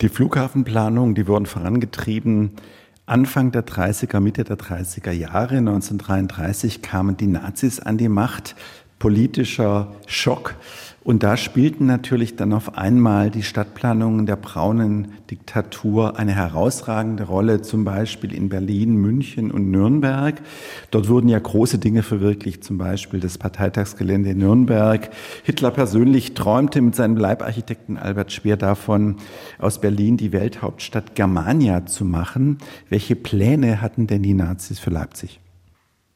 Die 0.00 0.08
Flughafenplanung, 0.08 1.14
die 1.14 1.26
wurden 1.26 1.44
vorangetrieben 1.44 2.52
Anfang 3.08 3.52
der 3.52 3.66
30er, 3.66 4.20
Mitte 4.20 4.44
der 4.44 4.58
30er 4.58 5.12
Jahre, 5.12 5.56
1933, 5.56 6.82
kamen 6.82 7.16
die 7.16 7.26
Nazis 7.26 7.80
an 7.80 7.96
die 7.96 8.10
Macht. 8.10 8.54
Politischer 8.98 9.92
Schock. 10.06 10.56
Und 11.08 11.22
da 11.22 11.38
spielten 11.38 11.86
natürlich 11.86 12.36
dann 12.36 12.52
auf 12.52 12.76
einmal 12.76 13.30
die 13.30 13.42
Stadtplanungen 13.42 14.26
der 14.26 14.36
braunen 14.36 15.12
Diktatur 15.30 16.18
eine 16.18 16.34
herausragende 16.34 17.24
Rolle, 17.24 17.62
zum 17.62 17.84
Beispiel 17.84 18.34
in 18.34 18.50
Berlin, 18.50 18.94
München 18.96 19.50
und 19.50 19.70
Nürnberg. 19.70 20.38
Dort 20.90 21.08
wurden 21.08 21.28
ja 21.28 21.38
große 21.38 21.78
Dinge 21.78 22.02
verwirklicht, 22.02 22.62
zum 22.62 22.76
Beispiel 22.76 23.20
das 23.20 23.38
Parteitagsgelände 23.38 24.32
in 24.32 24.38
Nürnberg. 24.38 25.08
Hitler 25.44 25.70
persönlich 25.70 26.34
träumte 26.34 26.82
mit 26.82 26.94
seinem 26.94 27.16
Leibarchitekten 27.16 27.96
Albert 27.96 28.30
Speer 28.30 28.58
davon, 28.58 29.16
aus 29.58 29.80
Berlin 29.80 30.18
die 30.18 30.32
Welthauptstadt 30.32 31.14
Germania 31.14 31.86
zu 31.86 32.04
machen. 32.04 32.58
Welche 32.90 33.16
Pläne 33.16 33.80
hatten 33.80 34.08
denn 34.08 34.22
die 34.22 34.34
Nazis 34.34 34.78
für 34.78 34.90
Leipzig? 34.90 35.40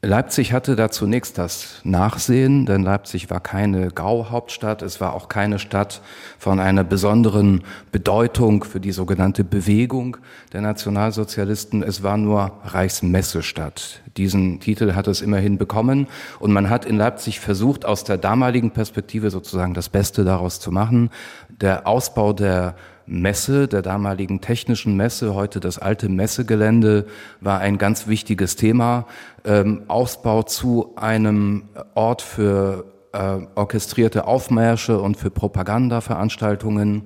Leipzig 0.05 0.53
hatte 0.53 0.75
da 0.75 0.91
zunächst 0.91 1.39
das 1.39 1.81
Nachsehen, 1.85 2.67
denn 2.67 2.83
Leipzig 2.83 3.31
war 3.31 3.39
keine 3.39 3.93
Gauhauptstadt, 3.93 4.83
es 4.83 5.01
war 5.01 5.15
auch 5.15 5.29
keine 5.29 5.61
Stadt 5.61 6.03
von 6.41 6.59
einer 6.59 6.83
besonderen 6.83 7.63
Bedeutung 7.93 8.65
für 8.65 8.81
die 8.81 8.91
sogenannte 8.91 9.45
Bewegung 9.45 10.17
der 10.53 10.61
Nationalsozialisten. 10.61 11.85
Es 11.85 12.03
war 12.03 12.17
nur 12.17 12.51
Reichsmessestadt. 12.65 14.01
Diesen 14.17 14.59
Titel 14.59 14.95
hat 14.95 15.07
es 15.07 15.23
immerhin 15.23 15.57
bekommen 15.57 16.09
und 16.41 16.53
man 16.53 16.69
hat 16.69 16.85
in 16.85 16.97
Leipzig 16.97 17.39
versucht, 17.39 17.85
aus 17.85 18.03
der 18.03 18.19
damaligen 18.19 18.73
Perspektive 18.73 19.31
sozusagen 19.31 19.73
das 19.73 19.89
Beste 19.89 20.25
daraus 20.25 20.59
zu 20.59 20.73
machen. 20.73 21.11
Der 21.49 21.87
Ausbau 21.87 22.33
der 22.33 22.75
Messe, 23.07 23.69
der 23.69 23.83
damaligen 23.83 24.41
technischen 24.41 24.97
Messe, 24.97 25.35
heute 25.35 25.61
das 25.61 25.79
alte 25.79 26.09
Messegelände, 26.09 27.07
war 27.41 27.61
ein 27.61 27.79
ganz 27.79 28.07
wichtiges 28.07 28.57
Thema. 28.57 29.07
Ähm, 29.45 29.83
Ausbau 29.89 30.43
zu 30.43 30.93
einem 30.97 31.65
Ort 31.95 32.23
für 32.23 32.85
äh, 33.13 33.39
orchestrierte 33.55 34.27
Aufmärsche 34.27 35.01
und 35.01 35.17
für 35.17 35.31
Propagandaveranstaltungen. 35.31 37.03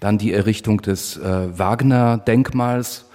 Dann 0.00 0.18
die 0.18 0.32
Errichtung 0.32 0.80
des 0.82 1.16
äh, 1.16 1.58
Wagner-Denkmals, 1.58 3.06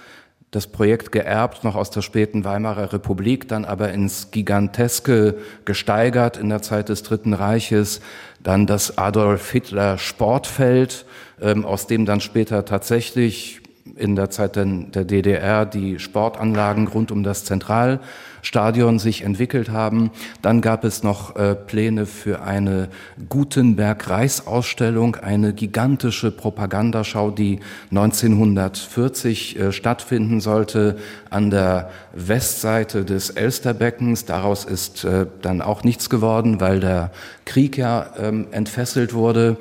das 0.50 0.68
Projekt 0.68 1.10
geerbt, 1.10 1.64
noch 1.64 1.74
aus 1.74 1.90
der 1.90 2.02
späten 2.02 2.44
Weimarer 2.44 2.92
Republik, 2.92 3.48
dann 3.48 3.64
aber 3.64 3.92
ins 3.92 4.30
Giganteske 4.30 5.36
gesteigert 5.64 6.36
in 6.36 6.48
der 6.48 6.62
Zeit 6.62 6.90
des 6.90 7.02
Dritten 7.02 7.34
Reiches, 7.34 8.00
dann 8.44 8.66
das 8.66 8.96
Adolf 8.98 9.50
Hitler 9.50 9.98
Sportfeld, 9.98 11.06
ähm, 11.40 11.64
aus 11.64 11.88
dem 11.88 12.06
dann 12.06 12.20
später 12.20 12.64
tatsächlich 12.64 13.60
in 13.96 14.16
der 14.16 14.30
Zeit 14.30 14.56
der 14.56 15.04
DDR 15.04 15.66
die 15.66 15.98
Sportanlagen 15.98 16.88
rund 16.88 17.12
um 17.12 17.22
das 17.22 17.44
Zentralstadion 17.44 18.98
sich 18.98 19.22
entwickelt 19.22 19.68
haben. 19.68 20.10
Dann 20.40 20.62
gab 20.62 20.84
es 20.84 21.02
noch 21.02 21.36
äh, 21.36 21.54
Pläne 21.54 22.06
für 22.06 22.42
eine 22.42 22.88
Gutenberg-Reichsausstellung, 23.28 25.16
eine 25.16 25.52
gigantische 25.52 26.30
Propagandaschau, 26.30 27.30
die 27.30 27.60
1940 27.90 29.58
äh, 29.58 29.72
stattfinden 29.72 30.40
sollte 30.40 30.96
an 31.28 31.50
der 31.50 31.90
Westseite 32.14 33.04
des 33.04 33.30
Elsterbeckens. 33.30 34.24
Daraus 34.24 34.64
ist 34.64 35.04
äh, 35.04 35.26
dann 35.42 35.60
auch 35.60 35.84
nichts 35.84 36.08
geworden, 36.08 36.58
weil 36.60 36.80
der 36.80 37.10
Krieg 37.44 37.76
ja 37.76 38.14
ähm, 38.18 38.46
entfesselt 38.50 39.12
wurde. 39.12 39.58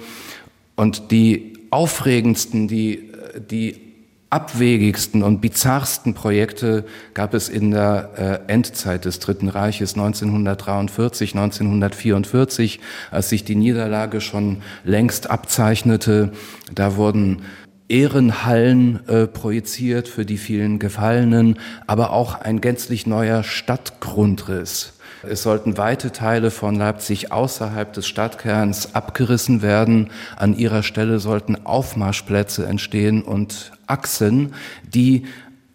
Und 0.75 1.11
die 1.11 1.53
aufregendsten, 1.71 2.67
die, 2.67 3.11
die 3.51 3.92
abwegigsten 4.33 5.21
und 5.21 5.41
bizarrsten 5.41 6.15
Projekte 6.15 6.85
gab 7.13 7.35
es 7.35 7.49
in 7.49 7.69
der 7.69 8.41
äh, 8.47 8.51
Endzeit 8.51 9.05
des 9.05 9.19
Dritten 9.19 9.47
Reiches 9.47 9.93
1943, 9.93 11.35
1944, 11.35 12.79
als 13.11 13.29
sich 13.29 13.43
die 13.43 13.55
Niederlage 13.55 14.21
schon 14.21 14.63
längst 14.83 15.29
abzeichnete. 15.29 16.31
Da 16.73 16.95
wurden 16.95 17.43
Ehrenhallen 17.89 19.07
äh, 19.07 19.27
projiziert 19.27 20.07
für 20.07 20.25
die 20.25 20.37
vielen 20.37 20.79
Gefallenen, 20.79 21.59
aber 21.85 22.11
auch 22.11 22.33
ein 22.41 22.59
gänzlich 22.59 23.05
neuer 23.05 23.43
Stadtgrundriss. 23.43 24.92
Es 25.25 25.43
sollten 25.43 25.77
weite 25.77 26.11
Teile 26.11 26.51
von 26.51 26.75
Leipzig 26.75 27.31
außerhalb 27.31 27.93
des 27.93 28.07
Stadtkerns 28.07 28.93
abgerissen 28.93 29.61
werden. 29.61 30.09
An 30.35 30.57
ihrer 30.57 30.83
Stelle 30.83 31.19
sollten 31.19 31.65
Aufmarschplätze 31.65 32.65
entstehen 32.65 33.21
und 33.21 33.71
Achsen, 33.87 34.53
die 34.83 35.25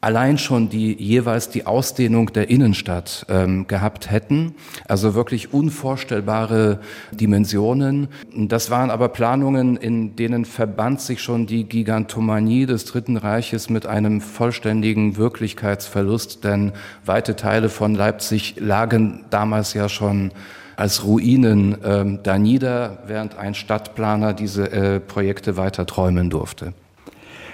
allein 0.00 0.38
schon 0.38 0.68
die 0.68 0.94
jeweils 0.94 1.50
die 1.50 1.66
Ausdehnung 1.66 2.32
der 2.32 2.50
Innenstadt 2.50 3.26
ähm, 3.28 3.66
gehabt 3.66 4.10
hätten. 4.10 4.54
Also 4.86 5.14
wirklich 5.14 5.52
unvorstellbare 5.52 6.80
Dimensionen. 7.12 8.08
Das 8.34 8.70
waren 8.70 8.90
aber 8.90 9.08
Planungen, 9.08 9.76
in 9.76 10.14
denen 10.16 10.44
verband 10.44 11.00
sich 11.00 11.20
schon 11.20 11.46
die 11.46 11.64
Gigantomanie 11.64 12.66
des 12.66 12.84
Dritten 12.84 13.16
Reiches 13.16 13.70
mit 13.70 13.86
einem 13.86 14.20
vollständigen 14.20 15.16
Wirklichkeitsverlust, 15.16 16.44
denn 16.44 16.72
weite 17.04 17.34
Teile 17.34 17.68
von 17.68 17.94
Leipzig 17.94 18.56
lagen 18.58 19.24
damals 19.30 19.74
ja 19.74 19.88
schon 19.88 20.30
als 20.76 21.04
Ruinen 21.04 21.76
ähm, 21.84 22.20
da 22.22 22.38
nieder, 22.38 22.98
während 23.08 23.36
ein 23.36 23.54
Stadtplaner 23.54 24.32
diese 24.32 24.70
äh, 24.70 25.00
Projekte 25.00 25.56
weiter 25.56 25.86
träumen 25.86 26.30
durfte. 26.30 26.72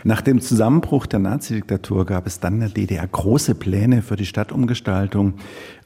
Nach 0.07 0.21
dem 0.21 0.43
Zusammenbruch 0.43 1.07
der 1.07 1.19
Nazidiktatur 1.19 2.05
gab 2.05 2.27
es 2.27 2.39
dann 2.39 2.55
in 2.55 2.61
der 2.61 2.69
DDR 2.69 3.07
große 3.07 3.55
Pläne 3.55 4.03
für 4.03 4.17
die 4.17 4.27
Stadtumgestaltung. 4.27 5.35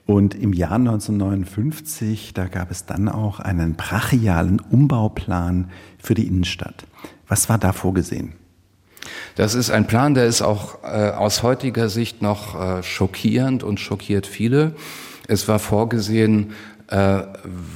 Und 0.07 0.35
im 0.35 0.53
Jahr 0.53 0.73
1959, 0.73 2.33
da 2.35 2.47
gab 2.47 2.73
es 2.73 2.85
dann 2.85 3.09
auch 3.09 3.39
einen 3.39 3.75
brachialen 3.75 4.59
Umbauplan 4.59 5.71
für 5.99 6.15
die 6.15 6.27
Innenstadt. 6.27 6.85
Was 7.29 7.49
war 7.49 7.59
da 7.59 7.73
vorgesehen? 7.73 8.33
Das 9.37 9.55
ist 9.55 9.71
ein 9.71 9.87
Plan, 9.87 10.15
der 10.15 10.27
ist 10.27 10.43
auch 10.43 10.83
äh, 10.83 11.11
aus 11.11 11.45
heutiger 11.45 11.89
Sicht 11.89 12.21
noch 12.21 12.61
äh, 12.61 12.83
schockierend 12.83 13.63
und 13.63 13.79
schockiert 13.79 14.27
viele. 14.27 14.75
Es 15.29 15.47
war 15.47 15.61
vorgesehen, 15.61 16.55
äh, 16.89 17.23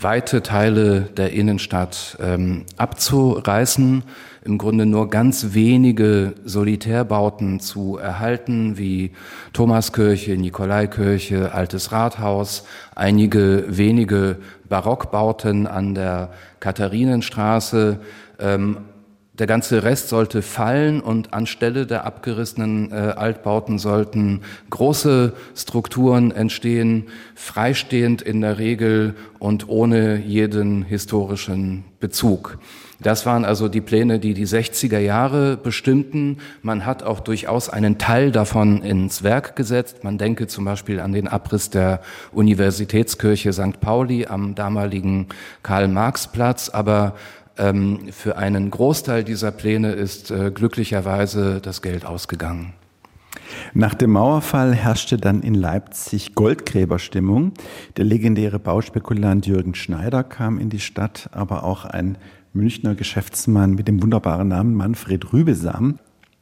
weite 0.00 0.42
Teile 0.42 1.02
der 1.02 1.32
Innenstadt 1.32 2.16
ähm, 2.20 2.64
abzureißen, 2.78 4.02
im 4.44 4.58
Grunde 4.58 4.86
nur 4.86 5.08
ganz 5.08 5.54
wenige 5.54 6.34
Solitärbauten 6.44 7.60
zu 7.60 7.96
erhalten, 7.96 8.76
wie 8.76 9.12
Thomaskirche, 9.52 10.36
Nikolaikirche, 10.36 11.52
Altes 11.52 11.92
Rathaus, 11.92 12.64
einige 12.94 13.64
wenige 13.68 14.38
Barockbauten 14.68 15.66
an 15.66 15.94
der 15.94 16.32
Katharinenstraße, 16.60 18.00
ähm, 18.40 18.78
der 19.34 19.46
ganze 19.46 19.82
Rest 19.82 20.08
sollte 20.10 20.42
fallen 20.42 21.00
und 21.00 21.32
anstelle 21.32 21.86
der 21.86 22.04
abgerissenen 22.04 22.92
äh, 22.92 22.94
Altbauten 22.94 23.78
sollten 23.78 24.42
große 24.68 25.32
Strukturen 25.56 26.32
entstehen, 26.32 27.08
freistehend 27.34 28.20
in 28.20 28.42
der 28.42 28.58
Regel 28.58 29.14
und 29.38 29.68
ohne 29.70 30.18
jeden 30.18 30.82
historischen 30.82 31.84
Bezug. 31.98 32.58
Das 33.02 33.26
waren 33.26 33.44
also 33.44 33.68
die 33.68 33.80
Pläne, 33.80 34.18
die 34.18 34.34
die 34.34 34.46
60er 34.46 34.98
Jahre 34.98 35.56
bestimmten. 35.56 36.38
Man 36.62 36.86
hat 36.86 37.02
auch 37.02 37.20
durchaus 37.20 37.68
einen 37.68 37.98
Teil 37.98 38.30
davon 38.30 38.82
ins 38.82 39.22
Werk 39.22 39.56
gesetzt. 39.56 40.04
Man 40.04 40.18
denke 40.18 40.46
zum 40.46 40.64
Beispiel 40.64 41.00
an 41.00 41.12
den 41.12 41.28
Abriss 41.28 41.70
der 41.70 42.00
Universitätskirche 42.32 43.52
St. 43.52 43.80
Pauli 43.80 44.26
am 44.26 44.54
damaligen 44.54 45.26
Karl-Marx-Platz, 45.62 46.68
aber 46.68 47.16
ähm, 47.58 48.08
für 48.12 48.36
einen 48.36 48.70
Großteil 48.70 49.24
dieser 49.24 49.50
Pläne 49.50 49.92
ist 49.92 50.30
äh, 50.30 50.50
glücklicherweise 50.50 51.60
das 51.60 51.82
Geld 51.82 52.06
ausgegangen. 52.06 52.72
Nach 53.74 53.94
dem 53.94 54.12
Mauerfall 54.12 54.74
herrschte 54.74 55.16
dann 55.16 55.42
in 55.42 55.54
Leipzig 55.54 56.34
Goldgräberstimmung. 56.34 57.52
Der 57.96 58.04
legendäre 58.04 58.58
Bauspekulant 58.58 59.46
Jürgen 59.46 59.74
Schneider 59.74 60.24
kam 60.24 60.58
in 60.58 60.70
die 60.70 60.80
Stadt, 60.80 61.28
aber 61.32 61.64
auch 61.64 61.84
ein 61.84 62.18
Münchner 62.54 62.94
Geschäftsmann 62.94 63.74
mit 63.74 63.88
dem 63.88 64.02
wunderbaren 64.02 64.48
Namen 64.48 64.74
Manfred 64.74 65.32
Rübesam. 65.32 65.98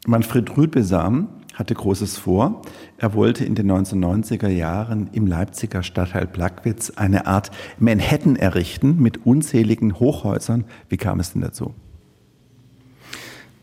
Manfred 0.06 0.56
Rübesam 0.56 1.28
hatte 1.54 1.74
Großes 1.74 2.18
vor. 2.18 2.62
Er 2.98 3.14
wollte 3.14 3.44
in 3.44 3.54
den 3.54 3.70
1990er 3.70 4.48
Jahren 4.48 5.08
im 5.12 5.28
Leipziger 5.28 5.84
Stadtteil 5.84 6.26
Plagwitz 6.26 6.90
eine 6.96 7.26
Art 7.26 7.52
Manhattan 7.78 8.34
errichten 8.34 8.96
mit 9.00 9.24
unzähligen 9.24 10.00
Hochhäusern. 10.00 10.64
Wie 10.88 10.96
kam 10.96 11.20
es 11.20 11.32
denn 11.32 11.42
dazu? 11.42 11.74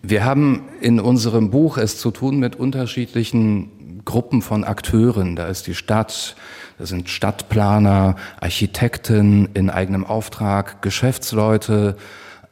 Wir 0.01 0.23
haben 0.23 0.61
in 0.79 1.01
unserem 1.01 1.49
Buch 1.51 1.77
es 1.77 1.97
zu 1.97 2.11
tun 2.11 2.39
mit 2.39 2.55
unterschiedlichen 2.55 4.03
Gruppen 4.05 4.41
von 4.41 4.63
Akteuren. 4.63 5.35
Da 5.35 5.47
ist 5.47 5.67
die 5.67 5.75
Stadt, 5.75 6.37
da 6.77 6.85
sind 6.85 7.09
Stadtplaner, 7.09 8.15
Architekten 8.39 9.49
in 9.53 9.69
eigenem 9.69 10.05
Auftrag, 10.05 10.81
Geschäftsleute, 10.81 11.97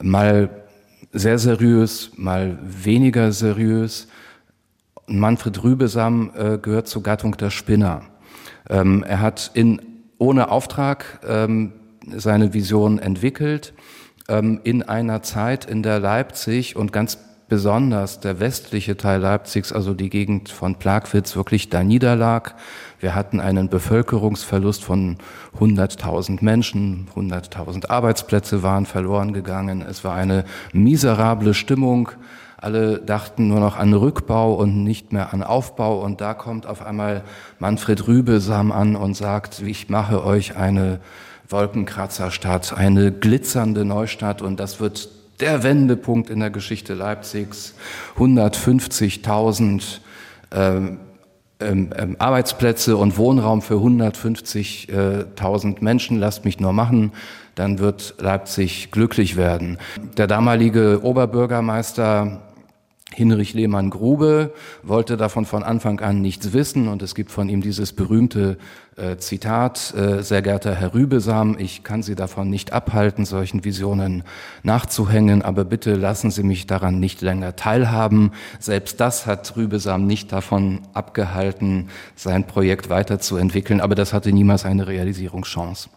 mal 0.01 0.49
sehr 1.11 1.39
seriös, 1.39 2.11
mal 2.15 2.57
weniger 2.61 3.31
seriös. 3.31 4.07
Manfred 5.07 5.63
Rübesam 5.63 6.31
äh, 6.35 6.57
gehört 6.57 6.87
zur 6.87 7.03
Gattung 7.03 7.37
der 7.37 7.51
Spinner. 7.51 8.01
Ähm, 8.69 9.03
er 9.03 9.21
hat 9.21 9.51
in, 9.53 9.81
ohne 10.17 10.49
Auftrag 10.49 11.19
ähm, 11.27 11.73
seine 12.15 12.53
Vision 12.53 12.99
entwickelt 12.99 13.73
ähm, 14.27 14.59
in 14.63 14.83
einer 14.83 15.21
Zeit, 15.21 15.65
in 15.65 15.83
der 15.83 15.99
Leipzig 15.99 16.75
und 16.75 16.91
ganz 16.91 17.19
besonders 17.47 18.19
der 18.19 18.39
westliche 18.39 18.97
Teil 18.97 19.21
Leipzigs, 19.21 19.71
also 19.71 19.93
die 19.93 20.09
Gegend 20.09 20.49
von 20.49 20.75
Plagwitz, 20.75 21.35
wirklich 21.35 21.69
da 21.69 21.83
niederlag. 21.83 22.55
Wir 22.99 23.13
hatten 23.13 23.39
einen 23.39 23.69
Bevölkerungsverlust 23.69 24.83
von 24.83 25.17
100.000 25.59 26.43
Menschen, 26.43 27.07
100.000 27.15 27.89
Arbeitsplätze 27.89 28.63
waren 28.63 28.85
verloren 28.85 29.33
gegangen. 29.33 29.81
Es 29.87 30.03
war 30.03 30.15
eine 30.15 30.45
miserable 30.73 31.53
Stimmung. 31.53 32.09
Alle 32.57 32.99
dachten 32.99 33.47
nur 33.47 33.59
noch 33.59 33.77
an 33.77 33.93
Rückbau 33.93 34.55
und 34.55 34.83
nicht 34.83 35.13
mehr 35.13 35.33
an 35.33 35.43
Aufbau. 35.43 36.01
Und 36.03 36.21
da 36.21 36.33
kommt 36.33 36.65
auf 36.65 36.83
einmal 36.83 37.23
Manfred 37.59 38.07
Rübesam 38.07 38.71
an 38.71 38.95
und 38.95 39.15
sagt, 39.15 39.61
ich 39.61 39.89
mache 39.89 40.25
euch 40.25 40.55
eine 40.55 40.99
Wolkenkratzerstadt, 41.47 42.75
eine 42.75 43.11
glitzernde 43.11 43.85
Neustadt 43.85 44.41
und 44.41 44.59
das 44.59 44.79
wird 44.79 45.09
der 45.39 45.63
Wendepunkt 45.63 46.29
in 46.29 46.39
der 46.39 46.49
Geschichte 46.49 46.93
Leipzigs. 46.93 47.75
150.000 48.17 49.99
ähm, 50.51 50.99
ähm, 51.61 51.93
ähm, 51.97 52.17
Arbeitsplätze 52.19 52.97
und 52.97 53.17
Wohnraum 53.17 53.61
für 53.61 53.75
150.000 53.75 55.81
Menschen. 55.81 56.19
Lasst 56.19 56.43
mich 56.43 56.59
nur 56.59 56.73
machen, 56.73 57.13
dann 57.55 57.79
wird 57.79 58.15
Leipzig 58.19 58.91
glücklich 58.91 59.37
werden. 59.37 59.77
Der 60.17 60.27
damalige 60.27 60.99
Oberbürgermeister 61.03 62.41
Hinrich 63.15 63.53
Lehmann-Grube 63.53 64.53
wollte 64.83 65.15
davon 65.15 65.45
von 65.45 65.63
Anfang 65.63 66.01
an 66.01 66.21
nichts 66.21 66.51
wissen 66.51 66.89
und 66.89 67.01
es 67.01 67.15
gibt 67.15 67.31
von 67.31 67.47
ihm 67.47 67.61
dieses 67.61 67.93
berühmte 67.93 68.57
äh, 68.97 69.15
Zitat, 69.15 69.93
äh, 69.95 70.21
sehr 70.21 70.41
geehrter 70.41 70.75
Herr 70.75 70.93
Rübesam, 70.93 71.55
ich 71.57 71.85
kann 71.85 72.03
Sie 72.03 72.15
davon 72.15 72.49
nicht 72.49 72.73
abhalten, 72.73 73.23
solchen 73.23 73.63
Visionen 73.63 74.23
nachzuhängen, 74.63 75.43
aber 75.43 75.63
bitte 75.63 75.95
lassen 75.95 76.29
Sie 76.29 76.43
mich 76.43 76.67
daran 76.67 76.99
nicht 76.99 77.21
länger 77.21 77.55
teilhaben. 77.55 78.33
Selbst 78.59 78.99
das 78.99 79.25
hat 79.25 79.55
Rübesam 79.55 80.05
nicht 80.05 80.33
davon 80.33 80.81
abgehalten, 80.93 81.87
sein 82.15 82.45
Projekt 82.45 82.89
weiterzuentwickeln, 82.89 83.79
aber 83.79 83.95
das 83.95 84.11
hatte 84.11 84.33
niemals 84.33 84.65
eine 84.65 84.87
Realisierungschance. 84.87 85.89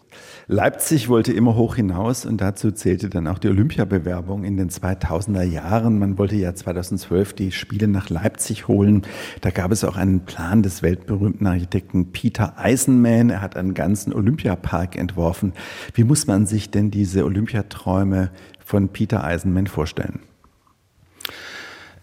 Leipzig 0.47 1.09
wollte 1.09 1.31
immer 1.31 1.55
hoch 1.55 1.75
hinaus 1.75 2.25
und 2.25 2.41
dazu 2.41 2.71
zählte 2.71 3.09
dann 3.09 3.27
auch 3.27 3.37
die 3.37 3.49
Olympiabewerbung 3.49 4.43
in 4.43 4.57
den 4.57 4.69
2000er 4.69 5.43
Jahren. 5.43 5.99
Man 5.99 6.17
wollte 6.17 6.35
ja 6.35 6.55
2012 6.55 7.33
die 7.33 7.51
Spiele 7.51 7.87
nach 7.87 8.09
Leipzig 8.09 8.67
holen. 8.67 9.03
Da 9.41 9.51
gab 9.51 9.71
es 9.71 9.83
auch 9.83 9.95
einen 9.95 10.21
Plan 10.21 10.63
des 10.63 10.81
weltberühmten 10.81 11.45
Architekten 11.45 12.11
Peter 12.11 12.57
Eisenman. 12.57 13.29
Er 13.29 13.41
hat 13.41 13.57
einen 13.57 13.75
ganzen 13.75 14.11
Olympiapark 14.11 14.95
entworfen. 14.95 15.53
Wie 15.93 16.03
muss 16.03 16.25
man 16.25 16.47
sich 16.47 16.71
denn 16.71 16.89
diese 16.89 17.25
Olympiaträume 17.25 18.31
von 18.65 18.89
Peter 18.89 19.23
Eisenman 19.23 19.67
vorstellen? 19.67 20.19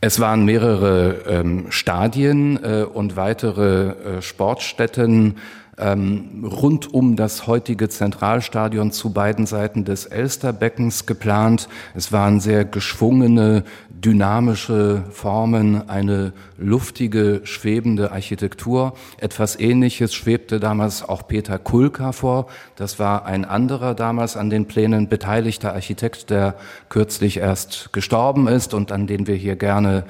Es 0.01 0.21
waren 0.21 0.45
mehrere 0.45 1.23
ähm, 1.27 1.67
Stadien 1.71 2.63
äh, 2.63 2.85
und 2.85 3.17
weitere 3.17 4.19
äh, 4.19 4.23
Sportstätten 4.23 5.37
ähm, 5.79 6.45
rund 6.45 6.93
um 6.93 7.17
das 7.17 7.47
heutige 7.47 7.89
Zentralstadion 7.89 8.93
zu 8.93 9.13
beiden 9.13 9.47
Seiten 9.47 9.85
des 9.85 10.07
Elsterbeckens 10.07 11.07
geplant. 11.07 11.69
Es 11.95 12.13
waren 12.13 12.41
sehr 12.41 12.65
geschwungene, 12.65 13.65
dynamische 13.91 15.05
Formen, 15.11 15.89
eine 15.89 16.33
luftige, 16.59 17.41
schwebende 17.45 18.13
Architektur. 18.13 18.95
Etwas 19.19 19.59
Ähnliches 19.59 20.15
schwebte 20.15 20.61
damals 20.61 21.07
auch 21.07 21.27
Peter 21.27 21.59
Kulka 21.59 22.13
vor. 22.13 22.47
Das 22.77 22.99
war 22.99 23.27
ein 23.27 23.45
anderer 23.45 23.95
damals 23.95 24.37
an 24.37 24.51
den 24.51 24.67
Plänen 24.67 25.09
beteiligter 25.09 25.75
Architekt, 25.75 26.31
der 26.31 26.55
kürzlich 26.89 27.39
erst 27.39 27.93
gestorben 27.93 28.49
ist 28.49 28.75
und 28.75 28.93
an 28.93 29.07
den 29.07 29.27
wir 29.27 29.35
hier 29.35 29.57
gerne 29.57 30.05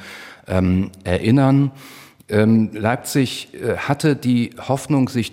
ähm, 0.46 0.90
erinnern. 1.04 1.72
Ähm, 2.28 2.70
Leipzig 2.72 3.54
äh, 3.54 3.76
hatte 3.76 4.16
die 4.16 4.50
Hoffnung, 4.58 5.08
sich 5.08 5.32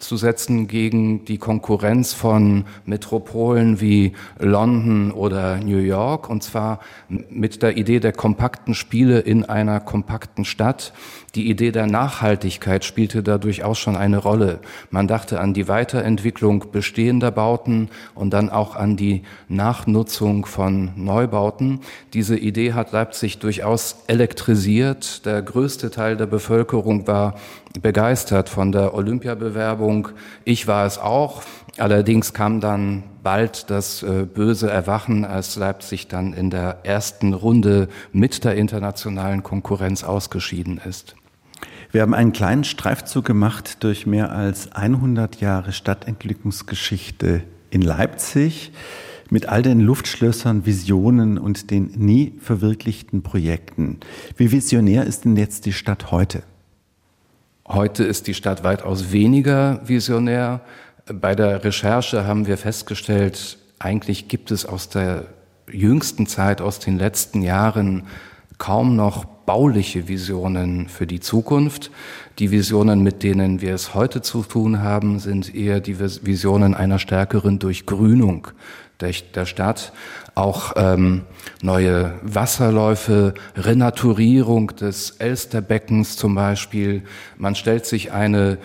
durchzusetzen 0.00 0.66
gegen 0.66 1.26
die 1.26 1.36
Konkurrenz 1.36 2.14
von 2.14 2.64
Metropolen 2.86 3.82
wie 3.82 4.14
London 4.38 5.12
oder 5.12 5.58
New 5.58 5.76
York, 5.76 6.30
und 6.30 6.42
zwar 6.42 6.80
mit 7.08 7.62
der 7.62 7.76
Idee 7.76 8.00
der 8.00 8.12
kompakten 8.12 8.74
Spiele 8.74 9.20
in 9.20 9.44
einer 9.44 9.78
kompakten 9.78 10.46
Stadt. 10.46 10.94
Die 11.34 11.50
Idee 11.50 11.70
der 11.70 11.86
Nachhaltigkeit 11.86 12.84
spielte 12.84 13.22
da 13.22 13.36
durchaus 13.36 13.78
schon 13.78 13.94
eine 13.94 14.18
Rolle. 14.18 14.60
Man 14.90 15.06
dachte 15.06 15.38
an 15.38 15.52
die 15.52 15.68
Weiterentwicklung 15.68 16.64
bestehender 16.72 17.30
Bauten 17.30 17.90
und 18.14 18.30
dann 18.30 18.48
auch 18.48 18.76
an 18.76 18.96
die 18.96 19.22
Nachnutzung 19.48 20.46
von 20.46 20.92
Neubauten. 20.96 21.80
Diese 22.14 22.38
Idee 22.38 22.72
hat 22.72 22.92
Leipzig 22.92 23.38
durchaus 23.38 23.96
elektrisiert. 24.06 25.26
Der 25.26 25.42
größte 25.42 25.90
Teil 25.90 26.16
der 26.16 26.26
Bevölkerung 26.26 27.06
war 27.06 27.34
begeistert 27.80 28.48
von 28.48 28.72
der 28.72 28.94
Olympiabewerbung. 28.94 30.08
Ich 30.44 30.66
war 30.66 30.86
es 30.86 30.98
auch. 30.98 31.42
Allerdings 31.78 32.32
kam 32.32 32.60
dann 32.60 33.04
bald 33.22 33.70
das 33.70 34.02
äh, 34.02 34.26
böse 34.26 34.70
Erwachen, 34.70 35.24
als 35.24 35.56
Leipzig 35.56 36.08
dann 36.08 36.32
in 36.32 36.50
der 36.50 36.78
ersten 36.84 37.32
Runde 37.32 37.88
mit 38.12 38.44
der 38.44 38.56
internationalen 38.56 39.42
Konkurrenz 39.42 40.04
ausgeschieden 40.04 40.80
ist. 40.84 41.14
Wir 41.92 42.02
haben 42.02 42.14
einen 42.14 42.32
kleinen 42.32 42.64
Streifzug 42.64 43.24
gemacht 43.24 43.82
durch 43.82 44.06
mehr 44.06 44.30
als 44.30 44.72
100 44.72 45.40
Jahre 45.40 45.72
Stadtentwicklungsgeschichte 45.72 47.42
in 47.70 47.82
Leipzig 47.82 48.72
mit 49.28 49.48
all 49.48 49.62
den 49.62 49.80
Luftschlössern, 49.80 50.66
Visionen 50.66 51.38
und 51.38 51.70
den 51.70 51.92
nie 51.96 52.34
verwirklichten 52.40 53.22
Projekten. 53.22 53.98
Wie 54.36 54.52
visionär 54.52 55.04
ist 55.04 55.24
denn 55.24 55.36
jetzt 55.36 55.66
die 55.66 55.72
Stadt 55.72 56.10
heute? 56.10 56.42
Heute 57.72 58.02
ist 58.02 58.26
die 58.26 58.34
Stadt 58.34 58.64
weitaus 58.64 59.12
weniger 59.12 59.80
visionär. 59.84 60.60
Bei 61.06 61.36
der 61.36 61.62
Recherche 61.62 62.26
haben 62.26 62.48
wir 62.48 62.58
festgestellt, 62.58 63.58
eigentlich 63.78 64.26
gibt 64.26 64.50
es 64.50 64.66
aus 64.66 64.88
der 64.88 65.26
jüngsten 65.70 66.26
Zeit, 66.26 66.60
aus 66.60 66.80
den 66.80 66.98
letzten 66.98 67.42
Jahren 67.42 68.08
kaum 68.58 68.96
noch 68.96 69.24
bauliche 69.24 70.08
Visionen 70.08 70.88
für 70.88 71.06
die 71.06 71.20
Zukunft. 71.20 71.92
Die 72.40 72.50
Visionen, 72.50 73.04
mit 73.04 73.22
denen 73.22 73.60
wir 73.60 73.72
es 73.72 73.94
heute 73.94 74.20
zu 74.20 74.42
tun 74.42 74.82
haben, 74.82 75.20
sind 75.20 75.54
eher 75.54 75.78
die 75.78 76.00
Visionen 76.00 76.74
einer 76.74 76.98
stärkeren 76.98 77.60
Durchgrünung 77.60 78.48
der, 79.00 79.46
Stadt. 79.46 79.92
Auch 80.40 80.72
ähm, 80.76 81.24
neue 81.60 82.14
Wasserläufe, 82.22 83.34
Renaturierung 83.56 84.68
des 84.68 85.10
Elsterbeckens 85.18 86.16
zum 86.16 86.34
Beispiel. 86.34 87.02
Man 87.36 87.54
stellt 87.54 87.84
sich 87.84 88.12
eine 88.12 88.56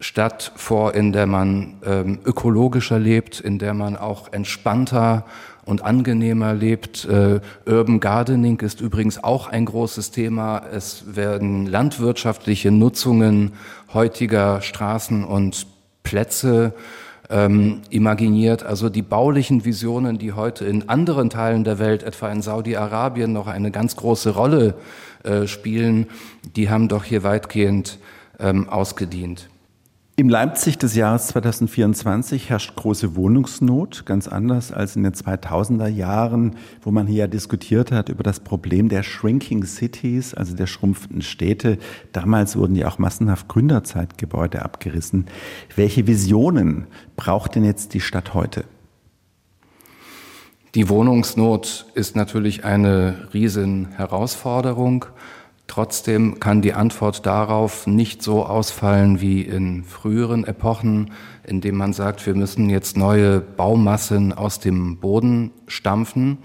Stadt 0.00 0.50
vor, 0.56 0.92
in 0.92 1.12
der 1.12 1.28
man 1.28 1.74
ähm, 1.86 2.18
ökologischer 2.24 2.98
lebt, 2.98 3.38
in 3.38 3.60
der 3.60 3.74
man 3.74 3.96
auch 3.96 4.32
entspannter 4.32 5.24
und 5.64 5.84
angenehmer 5.84 6.52
lebt. 6.52 7.04
Äh, 7.04 7.38
Urban 7.64 8.00
Gardening 8.00 8.58
ist 8.58 8.80
übrigens 8.80 9.22
auch 9.22 9.46
ein 9.46 9.66
großes 9.66 10.10
Thema. 10.10 10.62
Es 10.72 11.14
werden 11.14 11.64
landwirtschaftliche 11.64 12.72
Nutzungen 12.72 13.52
heutiger 13.94 14.62
Straßen 14.62 15.22
und 15.22 15.68
Plätze 16.02 16.74
ähm, 17.30 17.82
imaginiert. 17.90 18.62
Also 18.64 18.88
die 18.88 19.02
baulichen 19.02 19.64
Visionen, 19.64 20.18
die 20.18 20.32
heute 20.32 20.64
in 20.64 20.88
anderen 20.88 21.30
Teilen 21.30 21.64
der 21.64 21.78
Welt, 21.78 22.02
etwa 22.02 22.30
in 22.30 22.42
Saudi-Arabien, 22.42 23.32
noch 23.32 23.46
eine 23.46 23.70
ganz 23.70 23.96
große 23.96 24.30
Rolle 24.30 24.74
äh, 25.22 25.46
spielen, 25.46 26.08
die 26.56 26.70
haben 26.70 26.88
doch 26.88 27.04
hier 27.04 27.22
weitgehend 27.22 27.98
ähm, 28.38 28.68
ausgedient. 28.68 29.48
Im 30.20 30.28
Leipzig 30.28 30.76
des 30.76 30.94
Jahres 30.96 31.28
2024 31.28 32.50
herrscht 32.50 32.76
große 32.76 33.16
Wohnungsnot, 33.16 34.04
ganz 34.04 34.28
anders 34.28 34.70
als 34.70 34.94
in 34.94 35.02
den 35.02 35.14
2000er 35.14 35.88
Jahren, 35.88 36.56
wo 36.82 36.90
man 36.90 37.06
hier 37.06 37.20
ja 37.20 37.26
diskutiert 37.26 37.90
hat 37.90 38.10
über 38.10 38.22
das 38.22 38.40
Problem 38.40 38.90
der 38.90 39.02
Shrinking 39.02 39.64
Cities, 39.64 40.34
also 40.34 40.54
der 40.54 40.66
schrumpfenden 40.66 41.22
Städte. 41.22 41.78
Damals 42.12 42.54
wurden 42.54 42.76
ja 42.76 42.88
auch 42.88 42.98
massenhaft 42.98 43.48
Gründerzeitgebäude 43.48 44.60
abgerissen. 44.60 45.24
Welche 45.74 46.06
Visionen 46.06 46.86
braucht 47.16 47.54
denn 47.54 47.64
jetzt 47.64 47.94
die 47.94 48.02
Stadt 48.02 48.34
heute? 48.34 48.64
Die 50.74 50.90
Wohnungsnot 50.90 51.86
ist 51.94 52.14
natürlich 52.14 52.66
eine 52.66 53.28
riesen 53.32 53.88
Herausforderung. 53.92 55.06
Trotzdem 55.70 56.40
kann 56.40 56.62
die 56.62 56.74
Antwort 56.74 57.26
darauf 57.26 57.86
nicht 57.86 58.24
so 58.24 58.44
ausfallen 58.44 59.20
wie 59.20 59.42
in 59.42 59.84
früheren 59.84 60.42
Epochen, 60.42 61.12
indem 61.44 61.76
man 61.76 61.92
sagt, 61.92 62.26
wir 62.26 62.34
müssen 62.34 62.68
jetzt 62.68 62.96
neue 62.96 63.38
Baumassen 63.38 64.32
aus 64.32 64.58
dem 64.58 64.96
Boden 64.96 65.52
stampfen. 65.68 66.38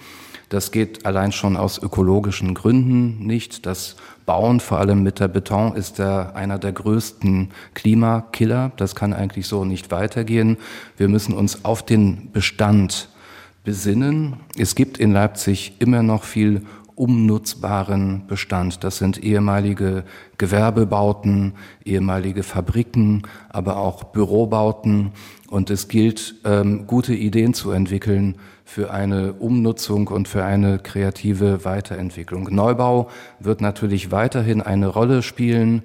Das 0.50 0.72
geht 0.72 1.08
allein 1.08 1.32
schon 1.32 1.58
aus 1.58 1.82
ökologischen 1.82 2.54
Gründen 2.54 3.26
nicht. 3.26 3.66
Das 3.66 3.96
Bauen, 4.28 4.60
vor 4.60 4.78
allem 4.78 5.02
mit 5.02 5.20
der 5.20 5.28
Beton, 5.28 5.76
ist 5.76 5.98
der, 5.98 6.36
einer 6.36 6.60
der 6.60 6.74
größten 6.74 7.50
Klimakiller. 7.74 8.74
Das 8.78 8.94
kann 8.94 9.12
eigentlich 9.12 9.48
so 9.48 9.66
nicht 9.66 9.90
weitergehen. 9.90 10.58
Wir 10.98 11.08
müssen 11.08 11.34
uns 11.34 11.66
auf 11.66 11.84
den 11.84 12.32
Bestand 12.32 13.10
besinnen. 13.64 14.36
Es 14.56 14.76
gibt 14.76 15.00
in 15.00 15.14
Leipzig 15.14 15.78
immer 15.80 16.04
noch 16.04 16.26
viel 16.26 16.62
umnutzbaren 16.96 18.26
Bestand. 18.28 18.84
Das 18.84 18.98
sind 18.98 19.24
ehemalige 19.24 20.04
Gewerbebauten, 20.38 21.54
ehemalige 21.84 22.44
Fabriken, 22.44 23.24
aber 23.50 23.78
auch 23.78 24.06
Bürobauten. 24.06 25.12
Und 25.50 25.70
es 25.70 25.88
gilt, 25.88 26.36
ähm, 26.46 26.88
gute 26.88 27.14
Ideen 27.14 27.54
zu 27.54 27.72
entwickeln 27.72 28.36
für 28.64 28.92
eine 28.92 29.34
Umnutzung 29.34 30.08
und 30.08 30.28
für 30.28 30.44
eine 30.44 30.80
kreative 30.80 31.66
Weiterentwicklung. 31.66 32.48
Neubau 32.52 33.10
wird 33.40 33.62
natürlich 33.62 34.12
weiterhin 34.12 34.62
eine 34.62 34.88
Rolle 34.88 35.22
spielen. 35.22 35.84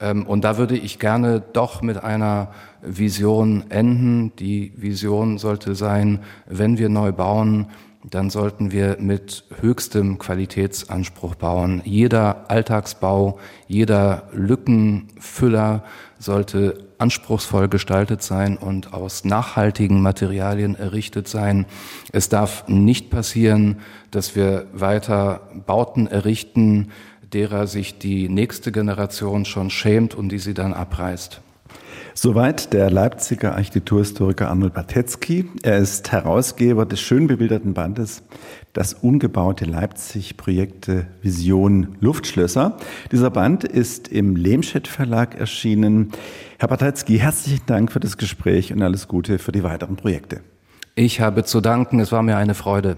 Ähm, 0.00 0.26
und 0.26 0.44
da 0.44 0.58
würde 0.58 0.76
ich 0.76 0.98
gerne 0.98 1.40
doch 1.40 1.82
mit 1.82 2.02
einer 2.02 2.48
Vision 2.82 3.64
enden. 3.70 4.34
Die 4.36 4.72
Vision 4.76 5.38
sollte 5.38 5.74
sein, 5.74 6.20
wenn 6.46 6.78
wir 6.78 6.88
neu 6.88 7.12
bauen, 7.12 7.68
dann 8.02 8.30
sollten 8.30 8.72
wir 8.72 8.96
mit 8.98 9.44
höchstem 9.60 10.18
Qualitätsanspruch 10.18 11.34
bauen. 11.34 11.82
Jeder 11.84 12.50
Alltagsbau, 12.50 13.38
jeder 13.68 14.28
Lückenfüller 14.32 15.84
sollte 16.18 16.86
anspruchsvoll 16.96 17.68
gestaltet 17.68 18.22
sein 18.22 18.56
und 18.56 18.92
aus 18.94 19.24
nachhaltigen 19.24 20.00
Materialien 20.00 20.74
errichtet 20.74 21.28
sein. 21.28 21.66
Es 22.12 22.28
darf 22.28 22.68
nicht 22.68 23.10
passieren, 23.10 23.80
dass 24.10 24.34
wir 24.34 24.66
weiter 24.72 25.48
Bauten 25.66 26.06
errichten, 26.06 26.90
derer 27.32 27.66
sich 27.66 27.98
die 27.98 28.28
nächste 28.28 28.72
Generation 28.72 29.44
schon 29.44 29.70
schämt 29.70 30.14
und 30.14 30.30
die 30.30 30.38
sie 30.38 30.54
dann 30.54 30.72
abreißt. 30.72 31.40
Soweit 32.14 32.72
der 32.72 32.90
Leipziger 32.90 33.54
Architekturhistoriker 33.54 34.48
Arnold 34.48 34.74
Batetzky. 34.74 35.48
Er 35.62 35.78
ist 35.78 36.10
Herausgeber 36.10 36.84
des 36.84 37.00
schön 37.00 37.28
bebilderten 37.28 37.72
Bandes 37.72 38.22
Das 38.72 38.94
umgebaute 38.94 39.64
Leipzig 39.64 40.36
Projekte 40.36 41.06
Vision 41.22 41.96
Luftschlösser. 42.00 42.76
Dieser 43.12 43.30
Band 43.30 43.64
ist 43.64 44.08
im 44.08 44.34
Lehmstedt 44.34 44.88
Verlag 44.88 45.38
erschienen. 45.38 46.10
Herr 46.58 46.68
Batetzky, 46.68 47.18
herzlichen 47.18 47.64
Dank 47.66 47.92
für 47.92 48.00
das 48.00 48.16
Gespräch 48.16 48.72
und 48.72 48.82
alles 48.82 49.06
Gute 49.06 49.38
für 49.38 49.52
die 49.52 49.62
weiteren 49.62 49.96
Projekte. 49.96 50.40
Ich 50.96 51.20
habe 51.20 51.44
zu 51.44 51.60
danken. 51.60 52.00
Es 52.00 52.10
war 52.10 52.22
mir 52.22 52.36
eine 52.36 52.54
Freude. 52.54 52.96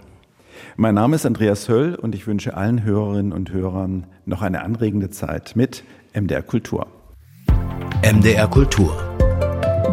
Mein 0.77 0.95
Name 0.95 1.17
ist 1.17 1.27
Andreas 1.27 1.69
Höll 1.69 1.95
und 1.95 2.15
ich 2.15 2.27
wünsche 2.27 2.57
allen 2.57 2.83
Hörerinnen 2.83 3.33
und 3.33 3.53
Hörern 3.53 4.07
noch 4.25 4.41
eine 4.41 4.63
anregende 4.63 5.11
Zeit 5.11 5.55
mit 5.55 5.85
MDR 6.15 6.43
Kultur. 6.43 6.87
MDR 8.05 8.49
Kultur. 8.49 8.97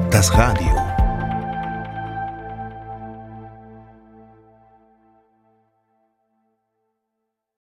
Das 0.10 0.34
Radio. 0.36 0.89